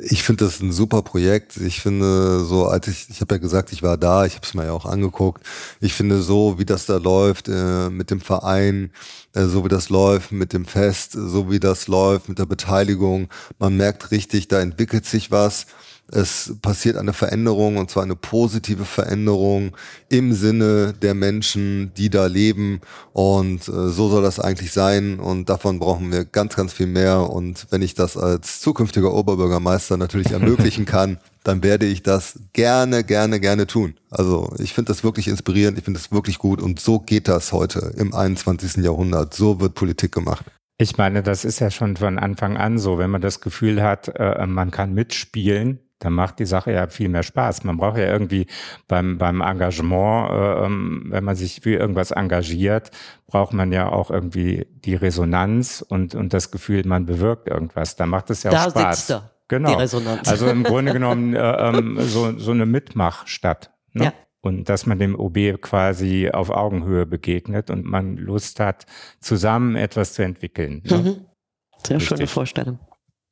ich 0.00 0.22
finde 0.22 0.44
das 0.44 0.60
ein 0.60 0.72
super 0.72 1.02
Projekt. 1.02 1.56
Ich 1.56 1.80
finde 1.80 2.44
so, 2.44 2.66
als 2.66 2.88
ich, 2.88 3.08
ich 3.10 3.20
habe 3.20 3.34
ja 3.34 3.38
gesagt, 3.38 3.72
ich 3.72 3.82
war 3.82 3.96
da, 3.96 4.24
ich 4.26 4.34
habe 4.34 4.46
es 4.46 4.54
mir 4.54 4.66
ja 4.66 4.72
auch 4.72 4.86
angeguckt. 4.86 5.44
Ich 5.80 5.94
finde 5.94 6.22
so, 6.22 6.58
wie 6.58 6.64
das 6.64 6.86
da 6.86 6.96
läuft 6.96 7.48
äh, 7.48 7.90
mit 7.90 8.10
dem 8.10 8.20
Verein, 8.20 8.90
äh, 9.34 9.44
so 9.44 9.64
wie 9.64 9.68
das 9.68 9.88
läuft 9.88 10.32
mit 10.32 10.52
dem 10.52 10.64
Fest, 10.64 11.12
so 11.12 11.50
wie 11.50 11.60
das 11.60 11.88
läuft 11.88 12.28
mit 12.28 12.38
der 12.38 12.46
Beteiligung, 12.46 13.28
man 13.58 13.76
merkt 13.76 14.10
richtig, 14.10 14.48
da 14.48 14.60
entwickelt 14.60 15.04
sich 15.04 15.30
was 15.30 15.66
es 16.10 16.54
passiert 16.62 16.96
eine 16.96 17.12
Veränderung 17.12 17.76
und 17.76 17.90
zwar 17.90 18.02
eine 18.02 18.16
positive 18.16 18.84
Veränderung 18.84 19.76
im 20.08 20.32
Sinne 20.32 20.94
der 20.94 21.14
Menschen, 21.14 21.92
die 21.96 22.10
da 22.10 22.26
leben 22.26 22.80
und 23.12 23.68
äh, 23.68 23.88
so 23.88 24.08
soll 24.08 24.22
das 24.22 24.40
eigentlich 24.40 24.72
sein 24.72 25.20
und 25.20 25.48
davon 25.48 25.78
brauchen 25.78 26.10
wir 26.10 26.24
ganz, 26.24 26.56
ganz 26.56 26.72
viel 26.72 26.86
mehr 26.86 27.30
und 27.30 27.66
wenn 27.70 27.82
ich 27.82 27.94
das 27.94 28.16
als 28.16 28.60
zukünftiger 28.60 29.12
Oberbürgermeister 29.12 29.96
natürlich 29.96 30.30
ermöglichen 30.30 30.84
kann, 30.86 31.18
dann 31.44 31.62
werde 31.62 31.86
ich 31.86 32.02
das 32.02 32.38
gerne, 32.52 33.04
gerne, 33.04 33.40
gerne 33.40 33.66
tun. 33.66 33.94
Also 34.10 34.52
ich 34.58 34.74
finde 34.74 34.92
das 34.92 35.04
wirklich 35.04 35.28
inspirierend, 35.28 35.78
ich 35.78 35.84
finde 35.84 36.00
das 36.00 36.12
wirklich 36.12 36.38
gut 36.38 36.60
und 36.60 36.80
so 36.80 36.98
geht 36.98 37.28
das 37.28 37.52
heute 37.52 37.94
im 37.96 38.14
21. 38.14 38.82
Jahrhundert. 38.84 39.34
So 39.34 39.60
wird 39.60 39.74
Politik 39.74 40.12
gemacht. 40.12 40.44
Ich 40.80 40.96
meine, 40.96 41.22
das 41.22 41.44
ist 41.44 41.58
ja 41.58 41.70
schon 41.70 41.96
von 41.96 42.18
Anfang 42.18 42.56
an 42.56 42.78
so, 42.78 42.98
wenn 42.98 43.10
man 43.10 43.20
das 43.20 43.40
Gefühl 43.40 43.82
hat, 43.82 44.12
äh, 44.14 44.46
man 44.46 44.70
kann 44.70 44.94
mitspielen, 44.94 45.80
dann 45.98 46.12
macht 46.12 46.38
die 46.38 46.46
Sache 46.46 46.72
ja 46.72 46.86
viel 46.86 47.08
mehr 47.08 47.22
Spaß. 47.22 47.64
Man 47.64 47.76
braucht 47.76 47.98
ja 47.98 48.06
irgendwie 48.06 48.46
beim, 48.86 49.18
beim 49.18 49.40
Engagement, 49.40 50.30
äh, 50.30 50.64
ähm, 50.64 51.06
wenn 51.08 51.24
man 51.24 51.34
sich 51.34 51.60
für 51.62 51.74
irgendwas 51.74 52.10
engagiert, 52.10 52.90
braucht 53.26 53.52
man 53.52 53.72
ja 53.72 53.88
auch 53.88 54.10
irgendwie 54.10 54.66
die 54.70 54.94
Resonanz 54.94 55.84
und, 55.86 56.14
und 56.14 56.32
das 56.32 56.50
Gefühl, 56.50 56.86
man 56.86 57.06
bewirkt 57.06 57.48
irgendwas. 57.48 57.96
Da 57.96 58.06
macht 58.06 58.30
es 58.30 58.42
ja 58.42 58.50
da 58.50 58.66
auch 58.66 58.70
Spaß. 58.70 59.06
Sitzt 59.06 59.10
er, 59.10 59.30
genau. 59.48 59.70
Die 59.70 59.76
Resonanz. 59.76 60.28
Also 60.28 60.48
im 60.48 60.62
Grunde 60.64 60.92
genommen 60.92 61.34
äh, 61.34 61.40
ähm, 61.40 61.98
so, 62.00 62.38
so 62.38 62.52
eine 62.52 62.66
Mitmachstadt. 62.66 63.70
Ne? 63.92 64.04
Ja. 64.04 64.12
Und 64.40 64.68
dass 64.68 64.86
man 64.86 65.00
dem 65.00 65.18
OB 65.18 65.60
quasi 65.60 66.30
auf 66.32 66.50
Augenhöhe 66.50 67.06
begegnet 67.06 67.70
und 67.70 67.84
man 67.84 68.16
Lust 68.16 68.60
hat, 68.60 68.86
zusammen 69.18 69.74
etwas 69.74 70.14
zu 70.14 70.22
entwickeln. 70.22 70.82
Ne? 70.84 70.96
Mhm. 70.96 71.26
Sehr 71.84 71.96
Richtig. 71.96 72.08
schöne 72.08 72.26
Vorstellung. 72.28 72.78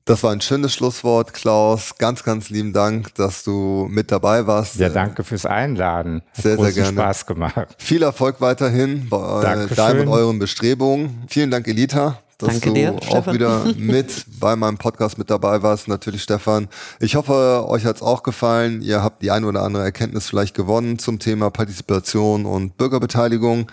Das 0.07 0.23
war 0.23 0.31
ein 0.31 0.41
schönes 0.41 0.73
Schlusswort, 0.73 1.35
Klaus. 1.35 1.97
Ganz, 1.99 2.23
ganz 2.23 2.49
lieben 2.49 2.73
Dank, 2.73 3.13
dass 3.17 3.43
du 3.43 3.89
mit 3.91 4.13
dabei 4.13 4.47
warst. 4.47 4.77
Ja, 4.77 4.89
danke 4.89 5.25
fürs 5.25 5.45
Einladen. 5.45 6.23
Hat 6.37 6.43
sehr, 6.45 6.57
sehr 6.59 6.73
gerne. 6.73 6.93
Spaß 6.93 7.27
gemacht. 7.27 7.75
Viel 7.79 8.05
Erfolg 8.05 8.41
weiterhin 8.41 9.09
bei 9.09 9.41
Dankeschön. 9.43 9.77
deinem 9.77 10.01
und 10.03 10.09
euren 10.15 10.39
Bestrebungen. 10.39 11.25
Vielen 11.27 11.51
Dank, 11.51 11.67
Elita, 11.67 12.21
dass 12.39 12.51
Danke 12.51 12.69
du 12.69 12.75
dir, 12.75 12.95
auch 12.95 13.03
Stefan. 13.03 13.35
wieder 13.35 13.65
mit 13.77 14.27
bei 14.39 14.55
meinem 14.55 14.79
Podcast 14.79 15.19
mit 15.19 15.29
dabei 15.29 15.65
warst. 15.65 15.89
Natürlich, 15.89 16.23
Stefan. 16.23 16.69
Ich 17.01 17.17
hoffe, 17.17 17.65
euch 17.67 17.85
hat's 17.85 18.01
auch 18.01 18.23
gefallen. 18.23 18.83
Ihr 18.83 19.03
habt 19.03 19.23
die 19.25 19.33
eine 19.33 19.45
oder 19.45 19.63
andere 19.63 19.83
Erkenntnis 19.83 20.29
vielleicht 20.29 20.55
gewonnen 20.55 21.01
zum 21.01 21.19
Thema 21.19 21.51
Partizipation 21.51 22.47
und 22.47 22.77
Bürgerbeteiligung. 22.77 23.73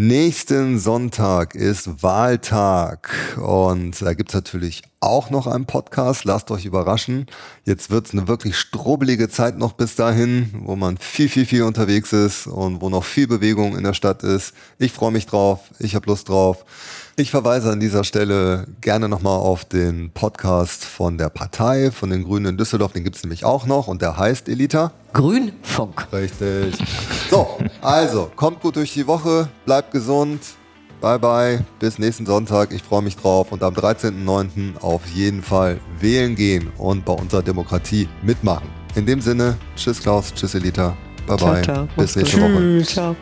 Nächsten 0.00 0.78
Sonntag 0.78 1.56
ist 1.56 2.04
Wahltag 2.04 3.36
und 3.36 4.00
da 4.00 4.14
gibt's 4.14 4.32
natürlich 4.32 4.82
auch 5.00 5.30
noch 5.30 5.48
einen 5.48 5.66
Podcast. 5.66 6.22
Lasst 6.22 6.52
euch 6.52 6.66
überraschen. 6.66 7.26
Jetzt 7.64 7.90
wird's 7.90 8.12
eine 8.12 8.28
wirklich 8.28 8.56
strubbelige 8.56 9.28
Zeit 9.28 9.58
noch 9.58 9.72
bis 9.72 9.96
dahin, 9.96 10.50
wo 10.62 10.76
man 10.76 10.98
viel, 10.98 11.28
viel, 11.28 11.46
viel 11.46 11.64
unterwegs 11.64 12.12
ist 12.12 12.46
und 12.46 12.80
wo 12.80 12.90
noch 12.90 13.02
viel 13.02 13.26
Bewegung 13.26 13.76
in 13.76 13.82
der 13.82 13.92
Stadt 13.92 14.22
ist. 14.22 14.54
Ich 14.78 14.92
freue 14.92 15.10
mich 15.10 15.26
drauf. 15.26 15.62
Ich 15.80 15.96
habe 15.96 16.06
Lust 16.06 16.28
drauf. 16.28 16.64
Ich 17.18 17.32
verweise 17.32 17.72
an 17.72 17.80
dieser 17.80 18.04
Stelle 18.04 18.66
gerne 18.80 19.08
nochmal 19.08 19.40
auf 19.40 19.64
den 19.64 20.12
Podcast 20.12 20.84
von 20.84 21.18
der 21.18 21.30
Partei, 21.30 21.90
von 21.90 22.10
den 22.10 22.22
Grünen 22.22 22.46
in 22.46 22.56
Düsseldorf. 22.56 22.92
Den 22.92 23.02
gibt's 23.02 23.24
nämlich 23.24 23.44
auch 23.44 23.66
noch 23.66 23.88
und 23.88 24.02
der 24.02 24.16
heißt 24.16 24.48
Elita. 24.48 24.92
Grünfunk. 25.14 26.06
Richtig. 26.12 26.78
So, 27.28 27.58
also, 27.82 28.30
kommt 28.36 28.60
gut 28.60 28.76
durch 28.76 28.92
die 28.92 29.08
Woche, 29.08 29.48
bleibt 29.66 29.90
gesund. 29.90 30.40
Bye 31.00 31.18
bye, 31.18 31.64
bis 31.80 31.98
nächsten 31.98 32.24
Sonntag. 32.24 32.72
Ich 32.72 32.84
freue 32.84 33.02
mich 33.02 33.16
drauf 33.16 33.50
und 33.50 33.64
am 33.64 33.74
13.09. 33.74 34.80
auf 34.80 35.04
jeden 35.12 35.42
Fall 35.42 35.80
wählen 35.98 36.36
gehen 36.36 36.70
und 36.78 37.04
bei 37.04 37.14
unserer 37.14 37.42
Demokratie 37.42 38.08
mitmachen. 38.22 38.68
In 38.94 39.06
dem 39.06 39.20
Sinne, 39.20 39.56
tschüss 39.74 39.98
Klaus, 39.98 40.32
tschüss 40.32 40.54
Elita. 40.54 40.96
Bye 41.26 41.36
bye. 41.36 41.62
Ciao, 41.62 41.62
ciao. 41.62 41.88
Bis 41.96 42.14
nächste. 42.14 42.40
Woche. 42.40 42.82
Ciao. 42.84 43.16